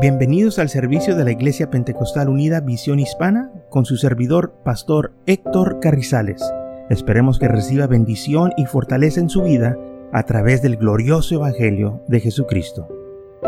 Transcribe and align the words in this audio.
Bienvenidos 0.00 0.60
al 0.60 0.68
servicio 0.68 1.16
de 1.16 1.24
la 1.24 1.32
Iglesia 1.32 1.70
Pentecostal 1.70 2.28
Unida 2.28 2.60
Visión 2.60 3.00
Hispana 3.00 3.50
con 3.68 3.84
su 3.84 3.96
servidor, 3.96 4.54
Pastor 4.64 5.12
Héctor 5.26 5.80
Carrizales. 5.80 6.40
Esperemos 6.88 7.40
que 7.40 7.48
reciba 7.48 7.88
bendición 7.88 8.52
y 8.56 8.66
fortaleza 8.66 9.18
en 9.18 9.28
su 9.28 9.42
vida 9.42 9.76
a 10.12 10.22
través 10.22 10.62
del 10.62 10.76
glorioso 10.76 11.34
Evangelio 11.34 12.00
de 12.06 12.20
Jesucristo. 12.20 12.86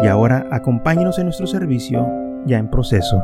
Y 0.02 0.08
ahora 0.08 0.48
acompáñenos 0.50 1.20
en 1.20 1.26
nuestro 1.26 1.46
servicio 1.46 2.04
ya 2.46 2.58
en 2.58 2.68
proceso. 2.68 3.22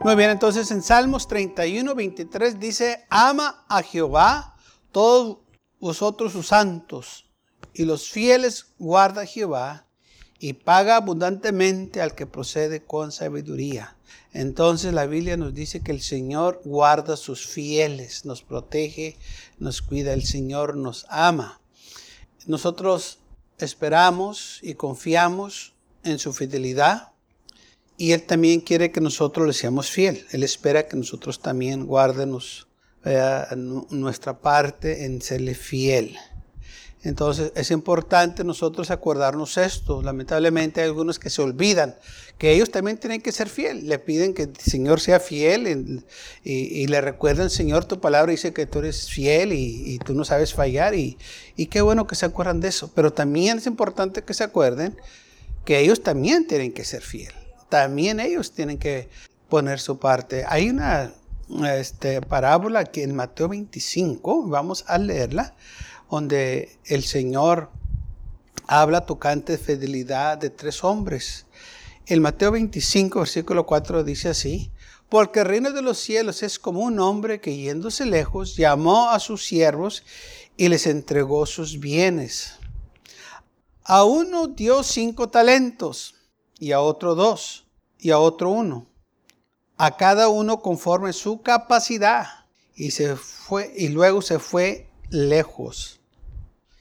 Muy 0.00 0.16
bien, 0.16 0.30
entonces 0.30 0.68
en 0.72 0.82
Salmos 0.82 1.28
31, 1.28 1.94
23 1.94 2.58
dice, 2.58 3.04
ama 3.08 3.64
a 3.68 3.82
Jehová 3.82 4.56
todos 4.90 5.38
vosotros 5.80 6.32
sus 6.32 6.48
santos, 6.48 7.26
y 7.74 7.84
los 7.84 8.08
fieles 8.08 8.66
guarda 8.78 9.26
Jehová, 9.26 9.86
y 10.38 10.52
paga 10.52 10.96
abundantemente 10.96 12.00
al 12.00 12.14
que 12.14 12.26
procede 12.26 12.84
con 12.84 13.10
sabiduría. 13.10 13.96
Entonces 14.32 14.92
la 14.92 15.06
Biblia 15.06 15.36
nos 15.36 15.54
dice 15.54 15.80
que 15.80 15.90
el 15.90 16.00
Señor 16.00 16.60
guarda 16.64 17.16
sus 17.16 17.46
fieles, 17.46 18.24
nos 18.24 18.42
protege, 18.42 19.16
nos 19.58 19.82
cuida, 19.82 20.12
el 20.12 20.24
Señor 20.24 20.76
nos 20.76 21.06
ama. 21.08 21.60
Nosotros 22.46 23.18
esperamos 23.58 24.60
y 24.62 24.74
confiamos 24.74 25.74
en 26.04 26.18
su 26.18 26.32
fidelidad 26.32 27.12
y 27.96 28.12
Él 28.12 28.22
también 28.22 28.60
quiere 28.60 28.92
que 28.92 29.00
nosotros 29.00 29.46
le 29.46 29.52
seamos 29.52 29.90
fiel. 29.90 30.24
Él 30.30 30.44
espera 30.44 30.86
que 30.86 30.96
nosotros 30.96 31.40
también 31.40 31.84
guardemos 31.84 32.67
nuestra 33.90 34.38
parte 34.38 35.04
en 35.04 35.22
serle 35.22 35.54
fiel. 35.54 36.16
Entonces 37.02 37.52
es 37.54 37.70
importante 37.70 38.42
nosotros 38.42 38.90
acordarnos 38.90 39.56
esto. 39.56 40.02
Lamentablemente 40.02 40.80
hay 40.80 40.88
algunos 40.88 41.18
que 41.18 41.30
se 41.30 41.40
olvidan 41.40 41.96
que 42.38 42.52
ellos 42.52 42.70
también 42.70 42.98
tienen 42.98 43.20
que 43.20 43.30
ser 43.30 43.48
fiel. 43.48 43.88
Le 43.88 43.98
piden 43.98 44.34
que 44.34 44.42
el 44.42 44.56
Señor 44.56 45.00
sea 45.00 45.20
fiel 45.20 46.04
y, 46.44 46.86
le 46.86 47.00
recuerden, 47.00 47.50
Señor, 47.50 47.84
tu 47.84 48.00
palabra 48.00 48.32
dice 48.32 48.52
que 48.52 48.66
tú 48.66 48.80
eres 48.80 49.08
fiel 49.08 49.52
y, 49.52 49.98
tú 50.04 50.14
no 50.14 50.24
sabes 50.24 50.54
fallar. 50.54 50.94
Y, 50.94 51.18
y 51.56 51.66
qué 51.66 51.80
bueno 51.80 52.06
que 52.06 52.16
se 52.16 52.26
acuerdan 52.26 52.60
de 52.60 52.68
eso. 52.68 52.90
Pero 52.94 53.12
también 53.12 53.58
es 53.58 53.66
importante 53.66 54.22
que 54.22 54.34
se 54.34 54.44
acuerden 54.44 54.96
que 55.64 55.78
ellos 55.78 56.02
también 56.02 56.46
tienen 56.46 56.72
que 56.72 56.84
ser 56.84 57.02
fiel. 57.02 57.32
También 57.68 58.18
ellos 58.18 58.52
tienen 58.52 58.78
que 58.78 59.08
poner 59.48 59.78
su 59.78 59.98
parte. 59.98 60.44
Hay 60.48 60.68
una 60.68 61.12
este, 61.64 62.20
parábola 62.20 62.84
que 62.84 63.02
en 63.02 63.14
Mateo 63.14 63.48
25, 63.48 64.46
vamos 64.48 64.84
a 64.86 64.98
leerla, 64.98 65.54
donde 66.10 66.78
el 66.86 67.04
Señor 67.04 67.70
habla 68.66 69.06
tocante 69.06 69.52
de 69.52 69.58
fidelidad 69.58 70.38
de 70.38 70.50
tres 70.50 70.84
hombres. 70.84 71.46
El 72.06 72.20
Mateo 72.20 72.52
25, 72.52 73.20
versículo 73.20 73.66
4 73.66 74.04
dice 74.04 74.28
así, 74.28 74.70
porque 75.08 75.40
el 75.40 75.46
reino 75.46 75.72
de 75.72 75.82
los 75.82 75.98
cielos 75.98 76.42
es 76.42 76.58
como 76.58 76.80
un 76.80 77.00
hombre 77.00 77.40
que 77.40 77.56
yéndose 77.56 78.04
lejos 78.04 78.56
llamó 78.56 79.10
a 79.10 79.18
sus 79.20 79.44
siervos 79.44 80.02
y 80.56 80.68
les 80.68 80.86
entregó 80.86 81.46
sus 81.46 81.80
bienes. 81.80 82.56
A 83.84 84.04
uno 84.04 84.48
dio 84.48 84.82
cinco 84.82 85.30
talentos 85.30 86.14
y 86.58 86.72
a 86.72 86.80
otro 86.80 87.14
dos 87.14 87.66
y 87.98 88.10
a 88.10 88.18
otro 88.18 88.50
uno 88.50 88.86
a 89.78 89.96
cada 89.96 90.28
uno 90.28 90.60
conforme 90.60 91.12
su 91.12 91.40
capacidad. 91.40 92.26
Y 92.74 92.90
se 92.90 93.16
fue, 93.16 93.72
y 93.76 93.88
luego 93.88 94.20
se 94.22 94.38
fue 94.38 94.88
lejos. 95.10 96.00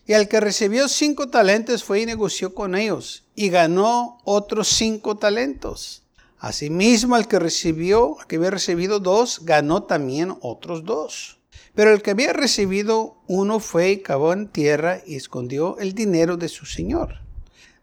Y 0.05 0.13
al 0.13 0.27
que 0.27 0.39
recibió 0.39 0.87
cinco 0.87 1.29
talentos 1.29 1.83
fue 1.83 2.01
y 2.01 2.05
negoció 2.05 2.53
con 2.53 2.75
ellos 2.75 3.25
y 3.35 3.49
ganó 3.49 4.19
otros 4.23 4.67
cinco 4.67 5.17
talentos. 5.17 6.03
Asimismo, 6.39 7.15
al 7.15 7.27
que 7.27 7.39
recibió, 7.39 8.15
que 8.27 8.37
había 8.37 8.51
recibido 8.51 8.99
dos, 8.99 9.41
ganó 9.43 9.83
también 9.83 10.35
otros 10.41 10.85
dos. 10.85 11.39
Pero 11.73 11.91
el 11.91 12.01
que 12.01 12.11
había 12.11 12.31
recibido 12.31 13.17
uno 13.27 13.59
fue 13.59 13.91
y 13.91 14.01
cavó 14.01 14.33
en 14.33 14.47
tierra 14.47 15.01
y 15.05 15.15
escondió 15.15 15.77
el 15.79 15.93
dinero 15.93 16.37
de 16.37 16.47
su 16.47 16.65
señor. 16.65 17.26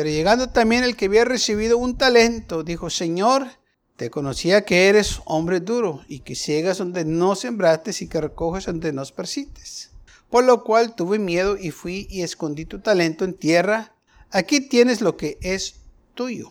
Pero 0.00 0.08
llegando 0.08 0.48
también 0.48 0.82
el 0.82 0.96
que 0.96 1.04
había 1.04 1.26
recibido 1.26 1.76
un 1.76 1.98
talento, 1.98 2.62
dijo, 2.62 2.88
Señor, 2.88 3.48
te 3.96 4.08
conocía 4.08 4.64
que 4.64 4.88
eres 4.88 5.20
hombre 5.26 5.60
duro 5.60 6.00
y 6.08 6.20
que 6.20 6.34
ciegas 6.34 6.78
donde 6.78 7.04
no 7.04 7.34
sembraste 7.34 7.90
y 8.00 8.06
que 8.06 8.18
recoges 8.18 8.64
donde 8.64 8.94
no 8.94 9.02
esparcites. 9.02 9.90
Por 10.30 10.44
lo 10.44 10.64
cual 10.64 10.94
tuve 10.94 11.18
miedo 11.18 11.58
y 11.58 11.70
fui 11.70 12.06
y 12.08 12.22
escondí 12.22 12.64
tu 12.64 12.78
talento 12.78 13.26
en 13.26 13.34
tierra. 13.34 13.92
Aquí 14.30 14.62
tienes 14.62 15.02
lo 15.02 15.18
que 15.18 15.36
es 15.42 15.80
tuyo. 16.14 16.50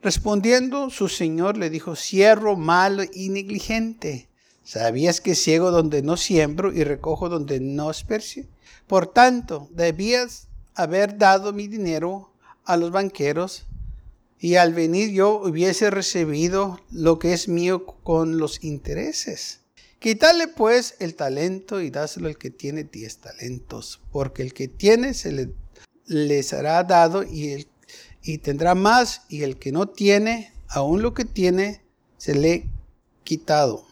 Respondiendo 0.00 0.88
su 0.88 1.10
señor 1.10 1.58
le 1.58 1.68
dijo, 1.68 1.94
siervo 1.94 2.56
malo 2.56 3.02
y 3.12 3.28
negligente. 3.28 4.30
¿Sabías 4.64 5.20
que 5.20 5.34
ciego 5.34 5.70
donde 5.70 6.00
no 6.00 6.16
siembro 6.16 6.72
y 6.72 6.84
recojo 6.84 7.28
donde 7.28 7.60
no 7.60 7.90
esparcio? 7.90 8.46
Por 8.86 9.08
tanto, 9.08 9.68
debías 9.72 10.48
haber 10.74 11.18
dado 11.18 11.52
mi 11.52 11.68
dinero 11.68 12.30
a 12.64 12.76
los 12.76 12.90
banqueros 12.90 13.66
y 14.38 14.56
al 14.56 14.74
venir 14.74 15.10
yo 15.10 15.36
hubiese 15.36 15.90
recibido 15.90 16.80
lo 16.90 17.18
que 17.18 17.32
es 17.32 17.48
mío 17.48 17.86
con 17.86 18.38
los 18.38 18.64
intereses. 18.64 19.60
Quítale 20.00 20.48
pues 20.48 20.96
el 20.98 21.14
talento 21.14 21.80
y 21.80 21.90
dáselo 21.90 22.26
al 22.26 22.36
que 22.36 22.50
tiene 22.50 22.82
diez 22.82 23.18
talentos, 23.18 24.00
porque 24.10 24.42
el 24.42 24.52
que 24.52 24.66
tiene 24.66 25.14
se 25.14 25.30
le, 25.30 25.50
le 26.06 26.42
será 26.42 26.82
dado 26.82 27.22
y, 27.22 27.68
y 28.20 28.38
tendrá 28.38 28.74
más, 28.74 29.22
y 29.28 29.44
el 29.44 29.58
que 29.58 29.70
no 29.70 29.86
tiene, 29.88 30.52
aún 30.66 31.02
lo 31.02 31.14
que 31.14 31.24
tiene, 31.24 31.82
se 32.18 32.34
le 32.34 32.66
quitado. 33.22 33.86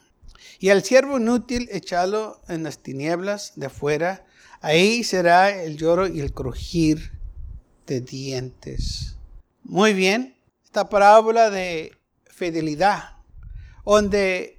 Y 0.61 0.69
al 0.69 0.85
siervo 0.85 1.19
inútil 1.19 1.69
echalo 1.73 2.41
en 2.47 2.63
las 2.63 2.79
tinieblas 2.79 3.55
de 3.57 3.67
afuera, 3.67 4.25
Ahí 4.63 5.05
será 5.05 5.63
el 5.63 5.79
lloro 5.79 6.07
y 6.07 6.21
el 6.21 6.35
crujir 6.35 7.13
de 7.87 8.03
dientes. 8.03 9.17
Muy 9.63 9.95
bien, 9.95 10.37
esta 10.65 10.91
parábola 10.91 11.49
de 11.49 11.97
fidelidad, 12.27 13.17
donde 13.87 14.59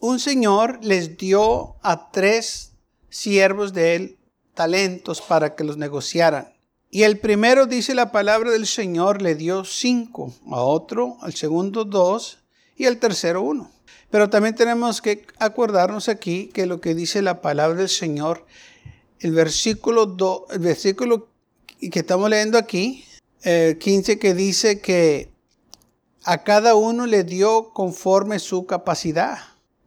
un 0.00 0.18
señor 0.18 0.80
les 0.82 1.16
dio 1.16 1.76
a 1.82 2.10
tres 2.10 2.72
siervos 3.08 3.72
de 3.72 3.94
él 3.94 4.18
talentos 4.54 5.20
para 5.20 5.54
que 5.54 5.62
los 5.62 5.76
negociaran. 5.76 6.52
Y 6.90 7.04
el 7.04 7.20
primero, 7.20 7.66
dice 7.66 7.94
la 7.94 8.10
palabra 8.10 8.50
del 8.50 8.66
Señor, 8.66 9.22
le 9.22 9.36
dio 9.36 9.64
cinco, 9.64 10.34
a 10.50 10.62
otro, 10.62 11.18
al 11.20 11.34
segundo 11.34 11.84
dos 11.84 12.38
y 12.76 12.86
al 12.86 12.98
tercero 12.98 13.42
uno. 13.42 13.70
Pero 14.10 14.30
también 14.30 14.54
tenemos 14.54 15.02
que 15.02 15.26
acordarnos 15.38 16.08
aquí 16.08 16.48
que 16.48 16.66
lo 16.66 16.80
que 16.80 16.94
dice 16.94 17.22
la 17.22 17.40
palabra 17.40 17.78
del 17.78 17.88
Señor 17.88 18.44
el 19.20 19.32
versículo, 19.32 20.46
el 20.50 20.58
versículo 20.58 21.28
que 21.80 22.00
estamos 22.00 22.30
leyendo 22.30 22.58
aquí, 22.58 23.04
15, 23.42 24.12
eh, 24.12 24.18
que 24.18 24.34
dice 24.34 24.80
que 24.80 25.30
a 26.24 26.42
cada 26.44 26.74
uno 26.74 27.06
le 27.06 27.24
dio 27.24 27.70
conforme 27.72 28.38
su 28.38 28.66
capacidad 28.66 29.38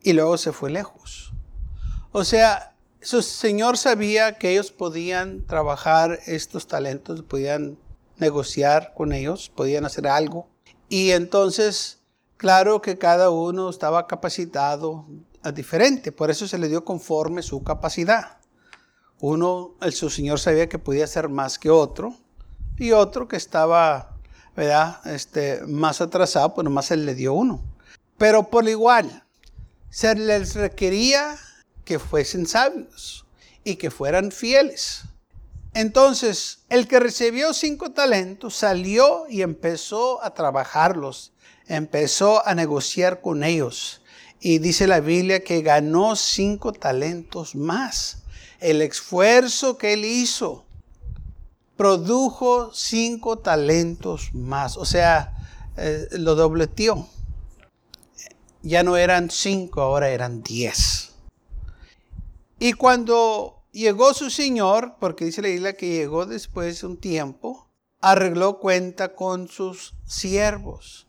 y 0.02 0.14
luego 0.14 0.38
se 0.38 0.52
fue 0.52 0.72
lejos. 0.72 1.34
O 2.12 2.24
sea, 2.24 2.76
su 3.02 3.22
señor 3.22 3.78
sabía 3.78 4.38
que 4.38 4.52
ellos 4.52 4.72
podían 4.72 5.46
trabajar 5.46 6.20
estos 6.26 6.68
talentos, 6.68 7.22
podían 7.24 7.78
negociar 8.18 8.94
con 8.96 9.14
ellos, 9.14 9.52
podían 9.54 9.86
hacer 9.86 10.08
algo. 10.08 10.48
Y 10.90 11.12
entonces, 11.12 12.01
claro 12.42 12.82
que 12.82 12.98
cada 12.98 13.30
uno 13.30 13.70
estaba 13.70 14.08
capacitado 14.08 15.06
a 15.44 15.52
diferente, 15.52 16.12
por 16.12 16.32
eso 16.32 16.48
se 16.48 16.58
le 16.58 16.70
dio 16.70 16.84
conforme 16.84 17.44
su 17.44 17.64
capacidad. 17.64 18.40
Uno, 19.20 19.76
el, 19.80 19.94
su 19.94 20.10
señor 20.10 20.40
sabía 20.40 20.68
que 20.68 20.80
podía 20.80 21.04
hacer 21.04 21.30
más 21.30 21.60
que 21.60 21.70
otro, 21.70 22.16
y 22.80 22.94
otro 22.94 23.28
que 23.28 23.36
estaba, 23.36 24.18
¿verdad? 24.56 25.06
Este, 25.06 25.62
más 25.68 26.02
atrasado, 26.02 26.56
pues 26.56 26.66
nomás 26.66 26.90
él 26.90 27.06
le 27.06 27.14
dio 27.14 27.34
uno. 27.34 27.62
Pero 28.18 28.50
por 28.50 28.68
igual, 28.68 29.24
se 29.92 30.16
les 30.16 30.56
requería 30.56 31.38
que 31.86 32.00
fuesen 32.00 32.48
sabios 32.48 33.24
y 33.64 33.76
que 33.76 33.92
fueran 33.92 34.32
fieles. 34.32 35.04
Entonces, 35.76 36.64
el 36.70 36.88
que 36.88 37.00
recibió 37.00 37.54
cinco 37.54 37.92
talentos 37.92 38.56
salió 38.56 39.28
y 39.30 39.44
empezó 39.44 40.24
a 40.24 40.34
trabajarlos, 40.34 41.34
empezó 41.72 42.46
a 42.46 42.54
negociar 42.54 43.22
con 43.22 43.44
ellos. 43.44 44.02
Y 44.42 44.60
dice 44.60 44.88
la 44.88 45.00
Biblia 45.00 45.44
que 45.44 45.62
ganó 45.62 46.16
cinco 46.16 46.74
talentos 46.74 47.56
más. 47.56 48.24
El 48.60 48.82
esfuerzo 48.82 49.78
que 49.78 49.94
él 49.94 50.04
hizo 50.04 50.66
produjo 51.78 52.74
cinco 52.74 53.40
talentos 53.40 54.34
más. 54.34 54.76
O 54.78 54.86
sea, 54.86 55.34
eh, 55.78 56.08
lo 56.12 56.36
dobleteó. 56.36 57.08
Ya 58.64 58.84
no 58.84 58.98
eran 58.98 59.32
cinco, 59.32 59.82
ahora 59.82 60.10
eran 60.10 60.44
diez. 60.44 61.14
Y 62.60 62.74
cuando 62.74 63.64
llegó 63.72 64.14
su 64.14 64.30
señor, 64.30 64.96
porque 65.00 65.26
dice 65.26 65.42
la 65.42 65.48
isla 65.48 65.74
que 65.74 65.90
llegó 65.90 66.26
después 66.26 66.82
de 66.82 66.88
un 66.88 66.98
tiempo, 66.98 67.68
arregló 68.02 68.60
cuenta 68.60 69.16
con 69.16 69.48
sus 69.48 69.96
siervos. 70.06 71.08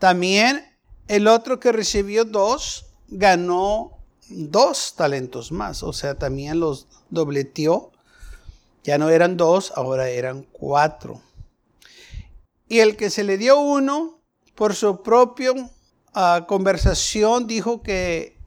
También 0.00 0.64
el 1.08 1.28
otro 1.28 1.60
que 1.60 1.72
recibió 1.72 2.24
dos, 2.24 2.86
ganó 3.08 3.98
dos 4.28 4.94
talentos 4.96 5.52
más, 5.52 5.82
o 5.82 5.92
sea, 5.92 6.16
también 6.16 6.58
los 6.58 6.88
dobleteó. 7.10 7.92
Ya 8.82 8.96
no 8.96 9.10
eran 9.10 9.36
dos, 9.36 9.72
ahora 9.76 10.08
eran 10.08 10.46
cuatro. 10.50 11.20
Y 12.66 12.78
el 12.78 12.96
que 12.96 13.10
se 13.10 13.24
le 13.24 13.36
dio 13.36 13.60
uno, 13.60 14.18
por 14.54 14.74
su 14.74 15.02
propia 15.02 15.52
ah, 16.14 16.46
conversación, 16.48 17.46
dijo 17.46 17.82
que 17.82 18.38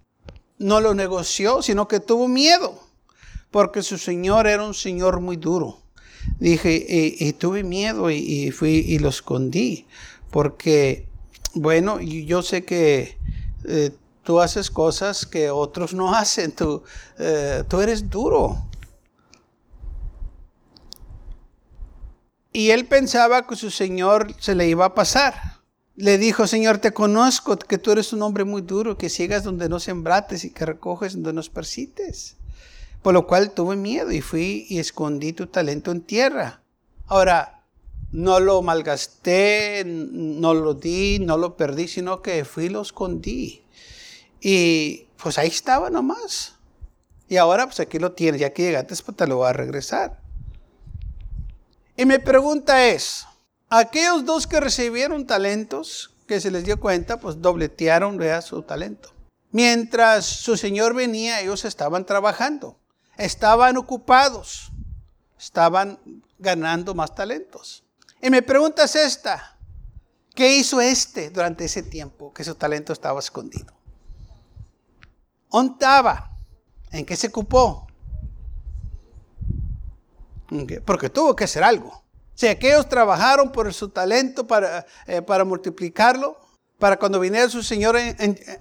no 0.57 0.81
lo 0.81 0.95
negoció, 0.95 1.61
sino 1.61 1.87
que 1.87 1.99
tuvo 1.99 2.27
miedo, 2.27 2.79
porque 3.51 3.83
su 3.83 3.99
señor 3.99 4.47
era 4.47 4.63
un 4.63 4.73
señor 4.73 5.19
muy 5.19 5.37
duro. 5.37 5.81
Dije, 6.39 6.83
y, 6.87 7.33
tuve 7.33 7.63
miedo 7.63 8.09
y, 8.09 8.49
fui 8.49 8.77
y 8.87 8.97
lo 8.97 9.09
escondí, 9.09 9.85
porque, 10.31 11.09
bueno, 11.53 11.99
yo 11.99 12.41
sé 12.41 12.65
que 12.65 13.17
eh, 13.65 13.91
tú 14.23 14.39
haces 14.39 14.69
cosas 14.71 15.25
que 15.25 15.49
otros 15.49 15.93
no 15.93 16.13
hacen, 16.15 16.51
tú, 16.51 16.83
eh, 17.19 17.63
tú 17.67 17.81
eres 17.81 18.09
duro. 18.09 18.57
Y 22.51 22.69
él 22.69 22.85
pensaba 22.85 23.47
que 23.47 23.55
su 23.55 23.71
señor 23.71 24.35
se 24.39 24.53
le 24.53 24.67
iba 24.67 24.85
a 24.85 24.93
pasar 24.93 25.53
le 25.95 26.17
dijo, 26.17 26.47
Señor, 26.47 26.79
te 26.79 26.91
conozco, 26.91 27.57
que 27.57 27.77
tú 27.77 27.91
eres 27.91 28.13
un 28.13 28.23
hombre 28.23 28.43
muy 28.45 28.61
duro, 28.61 28.97
que 28.97 29.09
ciegas 29.09 29.43
donde 29.43 29.69
no 29.69 29.79
sembrates 29.79 30.43
y 30.43 30.49
que 30.49 30.65
recoges 30.65 31.13
donde 31.13 31.33
no 31.33 31.41
esparcites. 31.41 32.37
Por 33.01 33.13
lo 33.13 33.27
cual 33.27 33.51
tuve 33.51 33.75
miedo 33.75 34.11
y 34.11 34.21
fui 34.21 34.65
y 34.69 34.79
escondí 34.79 35.33
tu 35.33 35.47
talento 35.47 35.91
en 35.91 36.01
tierra. 36.01 36.61
Ahora, 37.05 37.52
no 38.13 38.39
lo 38.39 38.61
malgasté, 38.61 39.83
no 39.85 40.53
lo 40.53 40.73
di, 40.73 41.19
no 41.19 41.35
lo 41.37 41.57
perdí, 41.57 41.89
sino 41.89 42.21
que 42.21 42.45
fui 42.45 42.65
y 42.65 42.69
lo 42.69 42.81
escondí. 42.81 43.65
Y 44.39 45.07
pues 45.21 45.37
ahí 45.37 45.49
estaba 45.49 45.89
nomás. 45.89 46.55
Y 47.27 47.35
ahora 47.35 47.65
pues 47.65 47.81
aquí 47.81 47.99
lo 47.99 48.13
tienes, 48.13 48.39
ya 48.39 48.53
que 48.53 48.63
llegaste, 48.63 48.95
pues 49.03 49.17
te 49.17 49.27
lo 49.27 49.37
voy 49.37 49.49
a 49.49 49.53
regresar. 49.53 50.21
Y 51.97 52.05
mi 52.05 52.17
pregunta 52.19 52.87
es, 52.87 53.27
Aquellos 53.75 54.23
dos 54.23 54.45
que 54.45 54.59
recibieron 54.59 55.25
talentos, 55.25 56.13
que 56.27 56.39
se 56.39 56.51
les 56.51 56.63
dio 56.63 56.79
cuenta, 56.79 57.19
pues 57.19 57.41
dobletearon 57.41 58.19
su 58.43 58.61
talento. 58.61 59.09
Mientras 59.49 60.27
su 60.27 60.57
señor 60.57 60.93
venía, 60.93 61.41
ellos 61.41 61.65
estaban 61.65 62.05
trabajando, 62.05 62.77
estaban 63.17 63.77
ocupados, 63.77 64.71
estaban 65.39 65.97
ganando 66.37 66.93
más 66.93 67.15
talentos. 67.15 67.82
Y 68.23 68.29
mi 68.29 68.39
pregunta 68.39 68.85
es 68.85 68.95
esta, 68.95 69.57
¿qué 70.33 70.55
hizo 70.55 70.79
este 70.79 71.29
durante 71.29 71.65
ese 71.65 71.83
tiempo 71.83 72.33
que 72.33 72.45
su 72.45 72.55
talento 72.55 72.93
estaba 72.93 73.19
escondido? 73.19 73.73
¿Dónde 75.51 75.73
estaba? 75.73 76.31
¿En 76.93 77.05
qué 77.05 77.17
se 77.17 77.27
ocupó? 77.27 77.85
Porque 80.85 81.09
tuvo 81.09 81.35
que 81.35 81.43
hacer 81.43 81.65
algo. 81.65 82.01
Si 82.33 82.47
aquellos 82.47 82.87
trabajaron 82.87 83.51
por 83.51 83.73
su 83.73 83.89
talento 83.89 84.47
para, 84.47 84.85
eh, 85.05 85.21
para 85.21 85.43
multiplicarlo, 85.43 86.39
para 86.79 86.97
cuando 86.97 87.19
viniera 87.19 87.49
su 87.49 87.61
Señor 87.61 87.97
a 87.97 88.15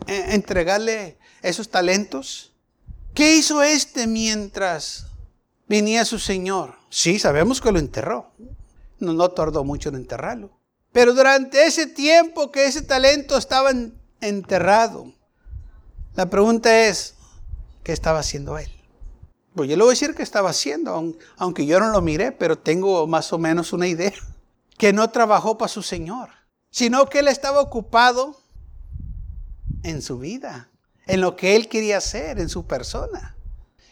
entregarle 0.09 1.19
esos 1.41 1.69
talentos. 1.69 2.53
¿Qué 3.15 3.37
hizo 3.37 3.63
este 3.63 4.09
mientras 4.09 5.07
venía 5.69 6.05
su 6.05 6.19
Señor? 6.19 6.75
Sí, 6.91 7.21
sabemos 7.21 7.61
que 7.61 7.71
lo 7.71 7.79
enterró. 7.79 8.33
No, 9.03 9.29
tardó 9.31 9.65
mucho 9.65 9.89
en 9.89 9.97
enterrarlo. 9.97 10.51
Pero 10.93 11.13
durante 11.13 11.67
ese 11.67 11.87
tiempo 11.87 12.53
que 12.53 12.67
ese 12.67 12.83
talento 12.83 13.37
estaba 13.37 13.71
enterrado, 14.21 15.13
la 16.15 16.31
pregunta 16.31 16.87
es, 16.87 17.15
¿qué 17.83 17.93
estaba 17.93 18.21
haciendo 18.21 18.59
él? 18.59 18.71
Pues 19.55 19.69
yo 19.69 19.77
le 19.77 19.83
voy 19.83 19.91
a 19.91 19.97
decir 19.99 20.15
que 20.15 20.23
estaba 20.23 20.51
haciendo, 20.51 21.15
aunque 21.37 21.67
yo 21.67 21.81
no 21.81 21.89
lo 21.89 22.01
miré, 22.01 22.31
pero 22.33 22.57
tengo 22.57 23.07
más 23.07 23.33
o 23.33 23.39
menos 23.39 23.73
una 23.73 23.87
idea. 23.87 24.15
Que 24.79 24.93
no 24.93 25.11
trabajó 25.11 25.59
para 25.59 25.69
su 25.69 25.81
Señor, 25.83 26.31
sino 26.71 27.07
que 27.07 27.21
él 27.21 27.29
estaba 27.29 27.61
ocupado 27.61 28.41
en 29.85 30.03
su 30.03 30.19
vida, 30.19 30.71
en 31.07 31.21
lo 31.21 31.37
que 31.37 31.55
él 31.55 31.69
quería 31.69 31.99
hacer, 31.99 32.41
en 32.41 32.49
su 32.49 32.67
persona. 32.67 33.37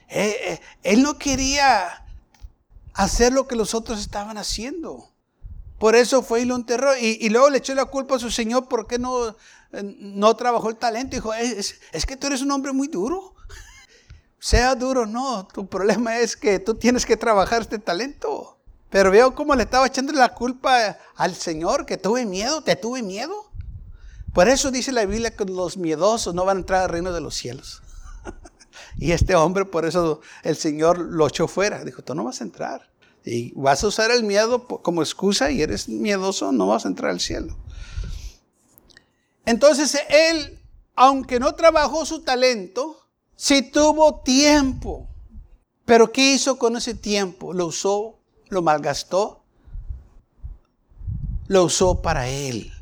Eh, 0.09 0.37
eh, 0.41 0.61
él 0.83 1.03
no 1.03 1.17
quería 1.17 2.05
hacer 2.95 3.33
lo 3.33 3.47
que 3.47 3.57
los 3.57 3.75
otros 3.75 4.01
estaban 4.01 4.39
haciendo. 4.39 5.11
Por 5.79 5.97
eso 5.97 6.23
fue 6.23 6.43
y 6.43 6.45
lo 6.45 6.57
enterró. 6.57 6.97
Y, 6.97 7.29
luego 7.31 7.49
le 7.49 7.59
echó 7.59 7.75
la 7.75 7.87
culpa 7.87 8.17
a 8.17 8.19
su 8.19 8.31
Señor 8.31 8.69
porque 8.69 8.99
no, 8.99 9.29
eh, 9.73 9.83
no 9.83 10.37
trabajó 10.37 10.69
el 10.69 10.77
talento. 10.77 11.17
Dijo, 11.17 11.33
es, 11.33 11.77
es 11.93 12.05
que 12.05 12.17
tú 12.17 12.27
eres 12.27 12.43
un 12.43 12.51
hombre 12.51 12.73
muy 12.73 12.89
duro 12.89 13.35
sea 14.39 14.75
duro 14.75 15.07
no, 15.07 15.47
tu 15.53 15.67
problema 15.67 16.19
es 16.19 16.37
que 16.37 16.59
tú 16.59 16.75
tienes 16.75 17.07
que 17.07 17.17
trabajar 17.17 17.63
este 17.63 17.79
talento. 17.79 18.59
Pero 18.91 19.11
veo 19.11 19.35
cómo 19.35 19.55
le 19.55 19.63
estaba 19.63 19.87
echando 19.87 20.13
la 20.13 20.35
culpa 20.35 20.99
al 21.15 21.35
Señor, 21.35 21.87
que 21.87 21.97
tuve 21.97 22.27
miedo, 22.27 22.63
te 22.63 22.75
tuve 22.75 23.03
miedo. 23.03 23.51
Por 24.35 24.49
eso 24.49 24.71
dice 24.71 24.93
la 24.93 25.05
Biblia 25.07 25.35
que 25.35 25.45
los 25.45 25.77
miedosos 25.77 26.35
no 26.35 26.45
van 26.45 26.57
a 26.57 26.61
entrar 26.61 26.83
al 26.83 26.89
reino 26.89 27.13
de 27.13 27.21
los 27.21 27.35
cielos. 27.35 27.83
y 28.99 29.13
este 29.13 29.35
hombre, 29.35 29.65
por 29.65 29.85
eso 29.85 30.21
el 30.43 30.57
Señor 30.57 30.99
lo 30.99 31.29
echó 31.29 31.49
fuera. 31.49 31.85
Dijo, 31.85 32.03
tú 32.03 32.15
no 32.15 32.25
vas 32.25 32.41
a 32.41 32.45
entrar. 32.45 32.91
Y 33.25 33.53
vas 33.53 33.85
a 33.85 33.89
usar 33.89 34.11
el 34.11 34.25
miedo 34.25 34.67
como 34.67 35.03
excusa 35.03 35.51
y 35.51 35.63
eres 35.63 35.89
miedoso, 35.89 36.53
no 36.53 36.69
vas 36.69 36.85
a 36.85 36.89
entrar 36.89 37.11
al 37.11 37.21
cielo. 37.21 37.57
Entonces 39.45 39.99
él, 40.09 40.59
aunque 40.95 41.39
no 41.39 41.55
trabajó 41.55 42.07
su 42.07 42.23
talento, 42.23 42.97
si 43.37 43.63
tuvo 43.63 44.21
tiempo, 44.21 45.09
pero 45.85 46.13
¿qué 46.13 46.33
hizo 46.33 46.59
con 46.59 46.77
ese 46.77 46.95
tiempo? 46.95 47.53
¿Lo 47.53 47.67
usó? 47.67 48.19
¿Lo 48.49 48.63
malgastó? 48.63 49.43
Lo 51.47 51.65
usó 51.65 52.01
para 52.01 52.29
él, 52.29 52.73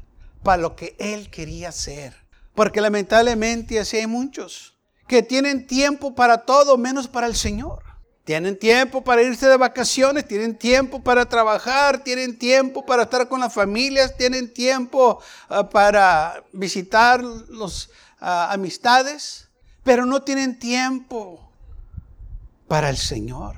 para 0.43 0.62
lo 0.62 0.77
que 0.77 0.95
él 0.99 1.31
quería 1.31 1.71
hacer. 1.71 2.15
Porque 2.55 2.81
lamentablemente 2.81 3.81
así 3.81 3.97
hay 3.97 4.07
muchos 4.07 4.77
que 5.09 5.23
tienen 5.23 5.67
tiempo 5.67 6.15
para 6.15 6.38
todo 6.38 6.77
menos 6.77 7.09
para 7.09 7.27
el 7.27 7.35
Señor. 7.35 7.83
Tienen 8.25 8.59
tiempo 8.59 9.03
para 9.03 9.23
irse 9.23 9.49
de 9.49 9.57
vacaciones, 9.57 10.29
tienen 10.29 10.57
tiempo 10.57 11.03
para 11.03 11.27
trabajar, 11.27 12.05
tienen 12.05 12.38
tiempo 12.38 12.85
para 12.85 13.05
estar 13.05 13.27
con 13.27 13.41
las 13.41 13.55
familias, 13.55 14.17
tienen 14.17 14.53
tiempo 14.53 15.21
ah, 15.49 15.69
para 15.69 16.45
visitar 16.53 17.25
las 17.25 17.88
ah, 18.21 18.53
amistades 18.53 19.49
pero 19.88 20.05
no 20.05 20.21
tienen 20.21 20.59
tiempo 20.59 21.50
para 22.67 22.91
el 22.91 22.99
Señor. 22.99 23.57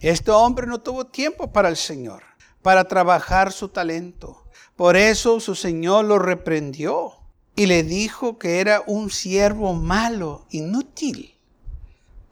Este 0.00 0.32
hombre 0.32 0.66
no 0.66 0.80
tuvo 0.80 1.06
tiempo 1.06 1.52
para 1.52 1.68
el 1.68 1.76
Señor, 1.76 2.24
para 2.62 2.88
trabajar 2.88 3.52
su 3.52 3.68
talento. 3.68 4.42
Por 4.74 4.96
eso 4.96 5.38
su 5.38 5.54
Señor 5.54 6.04
lo 6.06 6.18
reprendió 6.18 7.12
y 7.56 7.66
le 7.66 7.82
dijo 7.82 8.38
que 8.38 8.60
era 8.60 8.82
un 8.86 9.10
siervo 9.10 9.74
malo, 9.74 10.46
inútil. 10.50 11.36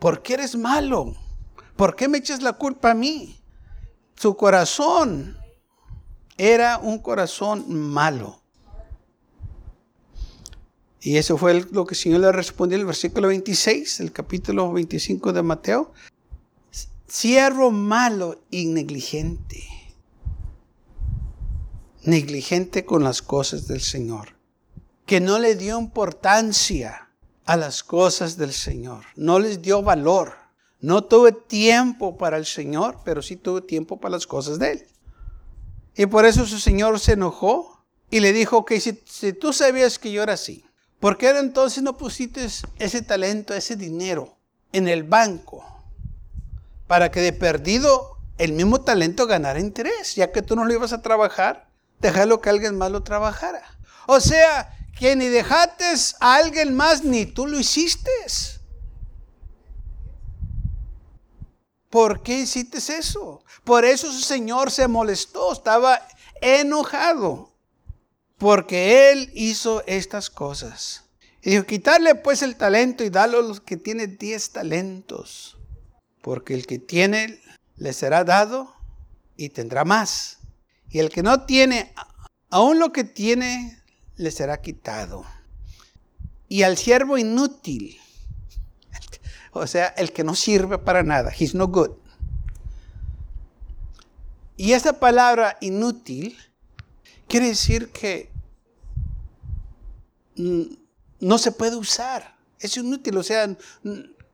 ¿por 0.05 0.21
qué 0.23 0.35
eres 0.35 0.55
malo? 0.55 1.15
¿Por 1.77 1.97
qué 1.97 2.09
me 2.09 2.19
echas 2.19 2.43
la 2.43 2.53
culpa 2.53 2.91
a 2.91 2.95
mí? 2.95 3.41
Su 4.17 4.37
corazón 4.37 5.39
era 6.37 6.77
un 6.77 6.99
corazón 6.99 7.65
malo. 7.73 8.43
Y 11.01 11.17
eso 11.17 11.39
fue 11.39 11.65
lo 11.71 11.87
que 11.87 11.95
el 11.95 11.99
Señor 11.99 12.21
le 12.21 12.33
respondió 12.33 12.77
en 12.77 12.83
el 12.83 12.87
versículo 12.87 13.29
26, 13.29 14.01
el 14.01 14.13
capítulo 14.13 14.71
25 14.75 15.33
de 15.33 15.43
Mateo. 15.43 15.93
Siervo 17.09 17.71
malo 17.71 18.43
y 18.51 18.67
negligente. 18.67 19.65
Negligente 22.03 22.85
con 22.85 23.03
las 23.03 23.23
cosas 23.23 23.67
del 23.69 23.81
Señor. 23.81 24.35
Que 25.07 25.21
no 25.21 25.39
le 25.39 25.55
dio 25.55 25.79
importancia 25.79 27.09
a 27.45 27.57
las 27.57 27.83
cosas 27.83 28.37
del 28.37 28.53
Señor. 28.53 29.05
No 29.17 29.39
les 29.39 29.61
dio 29.61 29.83
valor. 29.83 30.35
No 30.81 31.05
tuve 31.05 31.33
tiempo 31.33 32.17
para 32.17 32.37
el 32.37 32.47
Señor, 32.47 32.99
pero 33.05 33.23
sí 33.23 33.37
tuve 33.37 33.63
tiempo 33.63 33.99
para 33.99 34.13
las 34.13 34.27
cosas 34.27 34.59
de 34.59 34.73
Él. 34.73 34.87
Y 35.97 36.07
por 36.07 36.25
eso 36.25 36.45
su 36.47 36.59
Señor 36.59 36.99
se 37.01 37.13
enojó 37.13 37.85
y 38.11 38.21
le 38.21 38.33
dijo 38.33 38.65
que 38.65 38.81
si, 38.81 38.93
tú 39.33 39.53
sabías 39.53 39.99
que 39.99 40.13
yo 40.13 40.23
era 40.23 40.35
así, 40.35 40.65
¿por 41.01 41.17
qué 41.17 41.31
entonces 41.31 41.83
no 41.83 41.97
pusiste 41.97 42.47
ese 42.79 43.03
talento, 43.03 43.55
ese 43.55 43.77
dinero 43.77 44.37
en 44.73 44.89
el 44.89 45.05
banco? 45.05 45.65
Para 46.87 47.11
que 47.11 47.21
de 47.21 47.33
perdido 47.33 48.19
el 48.39 48.53
mismo 48.53 48.81
talento 48.83 49.27
ganara 49.27 49.61
interés, 49.61 50.17
ya 50.17 50.33
que 50.33 50.43
tú 50.43 50.57
no 50.57 50.65
lo 50.65 50.75
ibas 50.75 50.93
a 50.93 51.03
trabajar, 51.03 51.69
déjalo 52.01 52.41
que 52.41 52.51
alguien 52.51 52.77
más 52.77 52.91
lo 52.91 53.03
trabajara. 53.03 53.63
O 54.07 54.21
sea, 54.21 54.71
que 55.05 55.17
ni 55.17 55.29
dejaste 55.29 55.85
a 56.19 56.37
alguien 56.37 56.75
más 56.75 57.05
ni 57.05 57.27
tú 57.27 57.47
lo 57.47 57.61
hiciste. 57.61 58.11
¿Por 61.91 62.23
qué 62.23 62.39
hiciste 62.39 62.79
eso? 62.79 63.45
Por 63.65 63.85
eso 63.85 64.11
su 64.11 64.21
Señor 64.21 64.71
se 64.71 64.89
molestó, 64.89 65.53
estaba 65.53 66.01
enojado, 66.41 67.53
porque 68.39 69.13
Él 69.13 69.31
hizo 69.35 69.85
estas 69.87 70.31
cosas. 70.31 71.05
Y 71.43 71.51
dijo, 71.51 71.67
quitarle 71.67 72.15
pues 72.15 72.41
el 72.41 72.57
talento 72.57 73.05
y 73.05 73.11
darle 73.11 73.37
a 73.37 73.43
los 73.43 73.61
que 73.61 73.77
tienen 73.77 74.17
diez 74.17 74.53
talentos, 74.53 75.59
porque 76.23 76.55
el 76.55 76.67
que 76.67 76.79
tiene 76.79 77.43
le 77.77 77.93
será 77.93 78.25
dado 78.25 78.75
y 79.37 79.51
tendrá 79.51 79.85
más. 79.85 80.39
Y 80.89 81.01
el 81.01 81.11
que 81.11 81.23
no 81.23 81.45
tiene, 81.45 81.93
aún 82.49 82.79
lo 82.79 82.91
que 82.91 83.05
tiene, 83.05 83.84
le 84.17 84.31
será 84.31 84.61
quitado. 84.61 85.25
Y 86.49 86.63
al 86.63 86.77
siervo 86.77 87.19
inútil, 87.19 87.99
o 89.53 89.67
sea, 89.67 89.89
el 89.89 90.13
que 90.13 90.25
no 90.25 90.35
sirve 90.35 90.79
para 90.79 91.03
nada. 91.03 91.33
He's 91.37 91.55
no 91.55 91.69
good. 91.69 91.93
Y 94.57 94.73
esa 94.73 95.01
palabra 95.01 95.57
inútil 95.61 96.37
quiere 97.27 97.49
decir 97.49 97.91
que 97.91 98.31
no 100.37 101.39
se 101.39 101.53
puede 101.53 101.77
usar. 101.77 102.37
Es 102.61 102.77
inútil, 102.77 103.17
o 103.17 103.23
sea, 103.23 103.57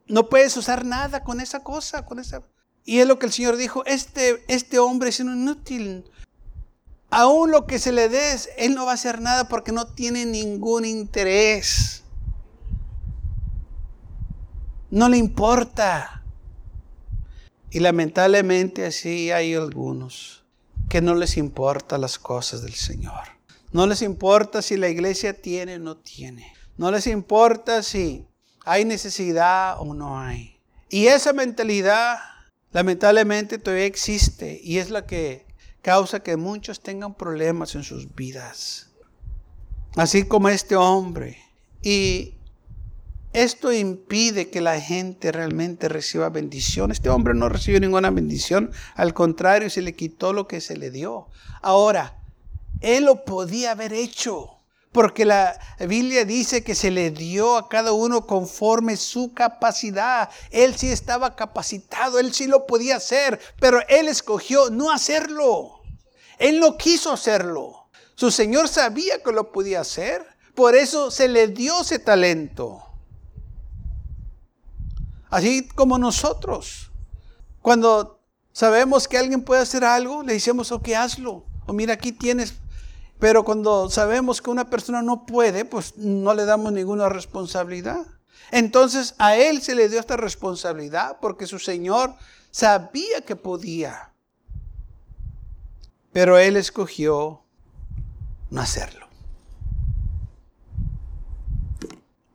no 0.06 0.28
puedes 0.28 0.56
usar 0.56 0.84
nada 0.84 1.24
con 1.24 1.40
esa 1.40 1.62
cosa, 1.62 2.04
con 2.04 2.18
esa. 2.18 2.42
Y 2.84 2.98
es 2.98 3.06
lo 3.06 3.18
que 3.18 3.26
el 3.26 3.32
Señor 3.32 3.56
dijo, 3.56 3.84
este, 3.86 4.44
este 4.48 4.78
hombre 4.78 5.08
es 5.08 5.20
inútil. 5.20 6.04
Aún 7.10 7.50
lo 7.50 7.66
que 7.66 7.78
se 7.78 7.92
le 7.92 8.08
dé, 8.08 8.36
él 8.56 8.74
no 8.74 8.86
va 8.86 8.92
a 8.92 8.94
hacer 8.94 9.20
nada 9.20 9.48
porque 9.48 9.72
no 9.72 9.86
tiene 9.86 10.26
ningún 10.26 10.84
interés. 10.84 12.04
No 14.90 15.08
le 15.08 15.16
importa. 15.16 16.22
Y 17.70 17.80
lamentablemente 17.80 18.86
así 18.86 19.30
hay 19.30 19.54
algunos 19.54 20.44
que 20.88 21.00
no 21.00 21.14
les 21.14 21.36
importa 21.36 21.98
las 21.98 22.18
cosas 22.18 22.62
del 22.62 22.74
Señor. 22.74 23.40
No 23.72 23.86
les 23.86 24.02
importa 24.02 24.62
si 24.62 24.76
la 24.76 24.88
iglesia 24.88 25.40
tiene 25.40 25.76
o 25.76 25.78
no 25.78 25.96
tiene. 25.96 26.52
No 26.76 26.90
les 26.90 27.06
importa 27.06 27.82
si 27.82 28.26
hay 28.64 28.84
necesidad 28.84 29.80
o 29.80 29.94
no 29.94 30.18
hay. 30.18 30.58
Y 30.88 31.06
esa 31.06 31.32
mentalidad 31.32 32.18
lamentablemente 32.72 33.58
todavía 33.58 33.84
existe 33.84 34.60
y 34.62 34.78
es 34.78 34.90
la 34.90 35.06
que 35.06 35.49
causa 35.82 36.20
que 36.20 36.36
muchos 36.36 36.80
tengan 36.80 37.14
problemas 37.14 37.74
en 37.74 37.82
sus 37.82 38.14
vidas. 38.14 38.90
Así 39.96 40.24
como 40.24 40.48
este 40.48 40.76
hombre. 40.76 41.38
Y 41.82 42.34
esto 43.32 43.72
impide 43.72 44.50
que 44.50 44.60
la 44.60 44.80
gente 44.80 45.30
realmente 45.30 45.88
reciba 45.88 46.28
bendición. 46.30 46.90
Este 46.90 47.10
hombre 47.10 47.34
no 47.34 47.48
recibió 47.48 47.80
ninguna 47.80 48.10
bendición, 48.10 48.72
al 48.94 49.14
contrario, 49.14 49.70
se 49.70 49.82
le 49.82 49.94
quitó 49.94 50.32
lo 50.32 50.48
que 50.48 50.60
se 50.60 50.76
le 50.76 50.90
dio. 50.90 51.28
Ahora, 51.62 52.18
él 52.80 53.04
lo 53.04 53.24
podía 53.24 53.72
haber 53.72 53.92
hecho, 53.92 54.59
porque 54.92 55.24
la 55.24 55.58
Biblia 55.78 56.24
dice 56.24 56.64
que 56.64 56.74
se 56.74 56.90
le 56.90 57.10
dio 57.10 57.56
a 57.56 57.68
cada 57.68 57.92
uno 57.92 58.26
conforme 58.26 58.96
su 58.96 59.32
capacidad. 59.32 60.30
Él 60.50 60.76
sí 60.76 60.90
estaba 60.90 61.36
capacitado, 61.36 62.18
él 62.18 62.34
sí 62.34 62.46
lo 62.46 62.66
podía 62.66 62.96
hacer, 62.96 63.40
pero 63.60 63.80
él 63.88 64.08
escogió 64.08 64.70
no 64.70 64.90
hacerlo. 64.90 65.80
Él 66.38 66.58
no 66.58 66.76
quiso 66.76 67.12
hacerlo. 67.12 67.88
Su 68.16 68.30
Señor 68.30 68.68
sabía 68.68 69.22
que 69.22 69.32
lo 69.32 69.52
podía 69.52 69.80
hacer, 69.80 70.26
por 70.54 70.74
eso 70.74 71.10
se 71.10 71.28
le 71.28 71.48
dio 71.48 71.80
ese 71.82 71.98
talento. 71.98 72.82
Así 75.30 75.68
como 75.68 75.98
nosotros. 75.98 76.90
Cuando 77.62 78.20
sabemos 78.52 79.06
que 79.06 79.16
alguien 79.16 79.42
puede 79.42 79.62
hacer 79.62 79.84
algo, 79.84 80.22
le 80.24 80.32
decimos, 80.32 80.72
ok, 80.72 80.88
hazlo. 80.90 81.44
O 81.66 81.72
mira, 81.72 81.94
aquí 81.94 82.10
tienes. 82.10 82.54
Pero 83.20 83.44
cuando 83.44 83.90
sabemos 83.90 84.40
que 84.40 84.50
una 84.50 84.70
persona 84.70 85.02
no 85.02 85.26
puede, 85.26 85.66
pues 85.66 85.96
no 85.98 86.32
le 86.32 86.46
damos 86.46 86.72
ninguna 86.72 87.10
responsabilidad. 87.10 88.06
Entonces 88.50 89.14
a 89.18 89.36
él 89.36 89.60
se 89.60 89.74
le 89.74 89.90
dio 89.90 90.00
esta 90.00 90.16
responsabilidad 90.16 91.18
porque 91.20 91.46
su 91.46 91.58
Señor 91.58 92.14
sabía 92.50 93.20
que 93.26 93.36
podía. 93.36 94.14
Pero 96.12 96.38
él 96.38 96.56
escogió 96.56 97.42
no 98.48 98.62
hacerlo. 98.62 99.06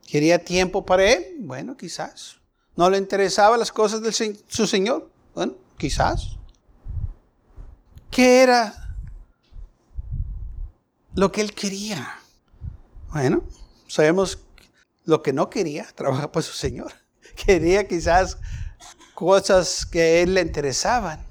¿Quería 0.07 0.45
tiempo 0.45 0.85
para 0.85 1.11
él? 1.11 1.37
Bueno, 1.39 1.75
quizás. 1.75 2.37
¿No 2.75 2.89
le 2.91 2.99
interesaban 2.99 3.59
las 3.59 3.71
cosas 3.71 4.01
de 4.01 4.11
su 4.47 4.67
Señor? 4.67 5.09
Bueno, 5.33 5.53
quizás. 5.77 6.37
¿Qué 8.11 8.43
era 8.43 8.84
lo 11.15 11.31
que 11.31 11.41
él 11.41 11.53
quería? 11.53 12.19
Bueno, 13.11 13.43
sabemos 13.87 14.39
lo 15.05 15.21
que 15.23 15.33
no 15.33 15.49
quería, 15.49 15.87
trabajar 15.95 16.31
para 16.31 16.43
su 16.43 16.53
Señor. 16.53 16.93
Quería 17.45 17.87
quizás 17.87 18.37
cosas 19.13 19.85
que 19.85 20.01
a 20.01 20.19
él 20.19 20.33
le 20.33 20.41
interesaban. 20.41 21.25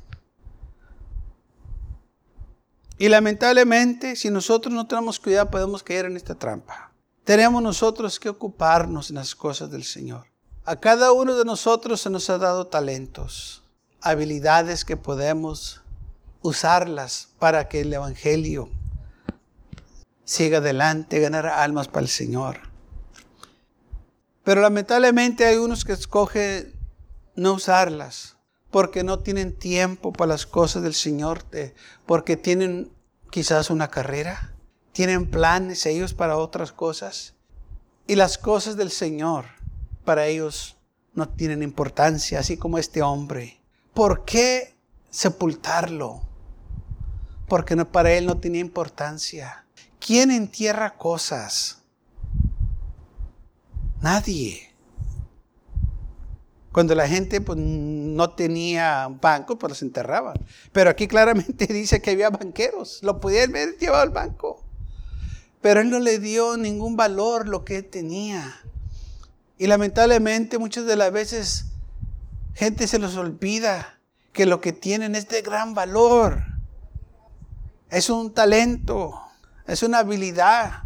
Y 2.97 3.09
lamentablemente, 3.09 4.17
si 4.17 4.31
nosotros 4.31 4.73
no 4.73 4.87
tenemos 4.87 5.19
cuidado, 5.19 5.50
podemos 5.50 5.83
caer 5.83 6.07
en 6.07 6.17
esta 6.17 6.35
trampa. 6.35 6.93
Tenemos 7.25 7.62
nosotros 7.62 8.21
que 8.21 8.29
ocuparnos 8.29 9.11
en 9.11 9.17
las 9.17 9.35
cosas 9.35 9.71
del 9.71 9.85
Señor. 9.85 10.26
A 10.64 10.76
cada 10.76 11.12
uno 11.12 11.37
de 11.37 11.45
nosotros 11.45 12.00
se 12.00 12.11
nos 12.11 12.31
ha 12.31 12.38
dado 12.38 12.69
talentos, 12.69 13.62
habilidades 14.00 14.85
que 14.85 14.97
podemos 14.97 15.83
usarlas 16.41 17.29
para 17.38 17.69
que 17.69 17.81
el 17.81 17.93
Evangelio 17.93 18.71
siga 20.25 20.59
adelante, 20.59 21.21
ganar 21.21 21.47
almas 21.47 21.88
para 21.88 22.02
el 22.02 22.09
Señor. 22.09 22.59
Pero 24.43 24.61
lamentablemente 24.61 25.47
hay 25.47 25.57
unos 25.57 25.85
que 25.85 25.93
escogen 25.93 26.75
no 27.35 27.54
usarlas 27.54 28.37
porque 28.71 29.04
no 29.04 29.21
tienen 29.21 29.57
tiempo 29.57 30.12
para 30.12 30.33
las 30.33 30.47
cosas 30.47 30.83
del 30.83 30.95
Señor, 30.95 31.45
porque 32.07 32.37
tienen 32.37 32.90
quizás 33.31 33.71
una 33.71 33.88
carrera, 33.88 34.52
tienen 34.93 35.31
planes 35.31 35.87
ellos 35.87 36.12
para 36.12 36.37
otras 36.37 36.73
cosas. 36.73 37.35
Y 38.07 38.16
las 38.16 38.37
cosas 38.37 38.76
del 38.76 38.90
Señor 38.90 39.47
para 40.04 40.26
ellos 40.26 40.76
no 41.14 41.28
tienen 41.28 41.62
importancia, 41.62 42.40
así 42.40 42.57
como 42.57 42.78
este 42.78 43.00
hombre. 43.00 43.61
¿Por 43.95 44.25
qué 44.25 44.75
sepultarlo? 45.09 46.23
Porque 47.49 47.76
no, 47.76 47.90
para 47.90 48.12
él 48.12 48.26
no 48.26 48.38
tenía 48.38 48.61
importancia. 48.61 49.63
¿Quién 50.04 50.30
entierra 50.30 50.96
cosas? 50.96 51.78
Nadie. 54.02 54.70
Cuando 56.73 56.94
la 56.94 57.08
gente 57.08 57.40
pues, 57.40 57.58
no 57.58 58.30
tenía 58.30 59.08
banco, 59.08 59.58
pues 59.58 59.70
los 59.70 59.82
enterraban. 59.82 60.34
Pero 60.73 60.90
aquí 60.90 61.06
claramente 61.06 61.66
dice 61.73 62.02
que 62.02 62.11
había 62.11 62.30
banqueros. 62.30 63.00
Lo 63.02 63.20
podían 63.20 63.50
haber 63.50 63.78
llevado 63.78 64.02
al 64.02 64.11
banco. 64.11 64.62
Pero 65.62 65.80
él 65.80 65.88
no 65.88 66.00
le 66.00 66.18
dio 66.18 66.56
ningún 66.56 66.96
valor 66.96 67.49
lo 67.49 67.64
que 67.64 67.76
él 67.76 67.87
tenía. 67.87 68.61
Y 69.56 69.68
lamentablemente 69.68 70.58
muchas 70.58 70.84
de 70.84 70.96
las 70.96 71.12
veces 71.12 71.66
Gente 72.54 72.87
se 72.87 73.00
los 73.00 73.16
olvida 73.16 73.99
que 74.32 74.46
lo 74.46 74.61
que 74.61 74.73
tienen 74.73 75.16
es 75.16 75.28
de 75.28 75.42
gran 75.42 75.75
valor. 75.75 76.44
Es 77.90 78.11
un 78.11 78.32
talento, 78.32 79.20
es 79.66 79.83
una 79.83 79.99
habilidad. 80.00 80.85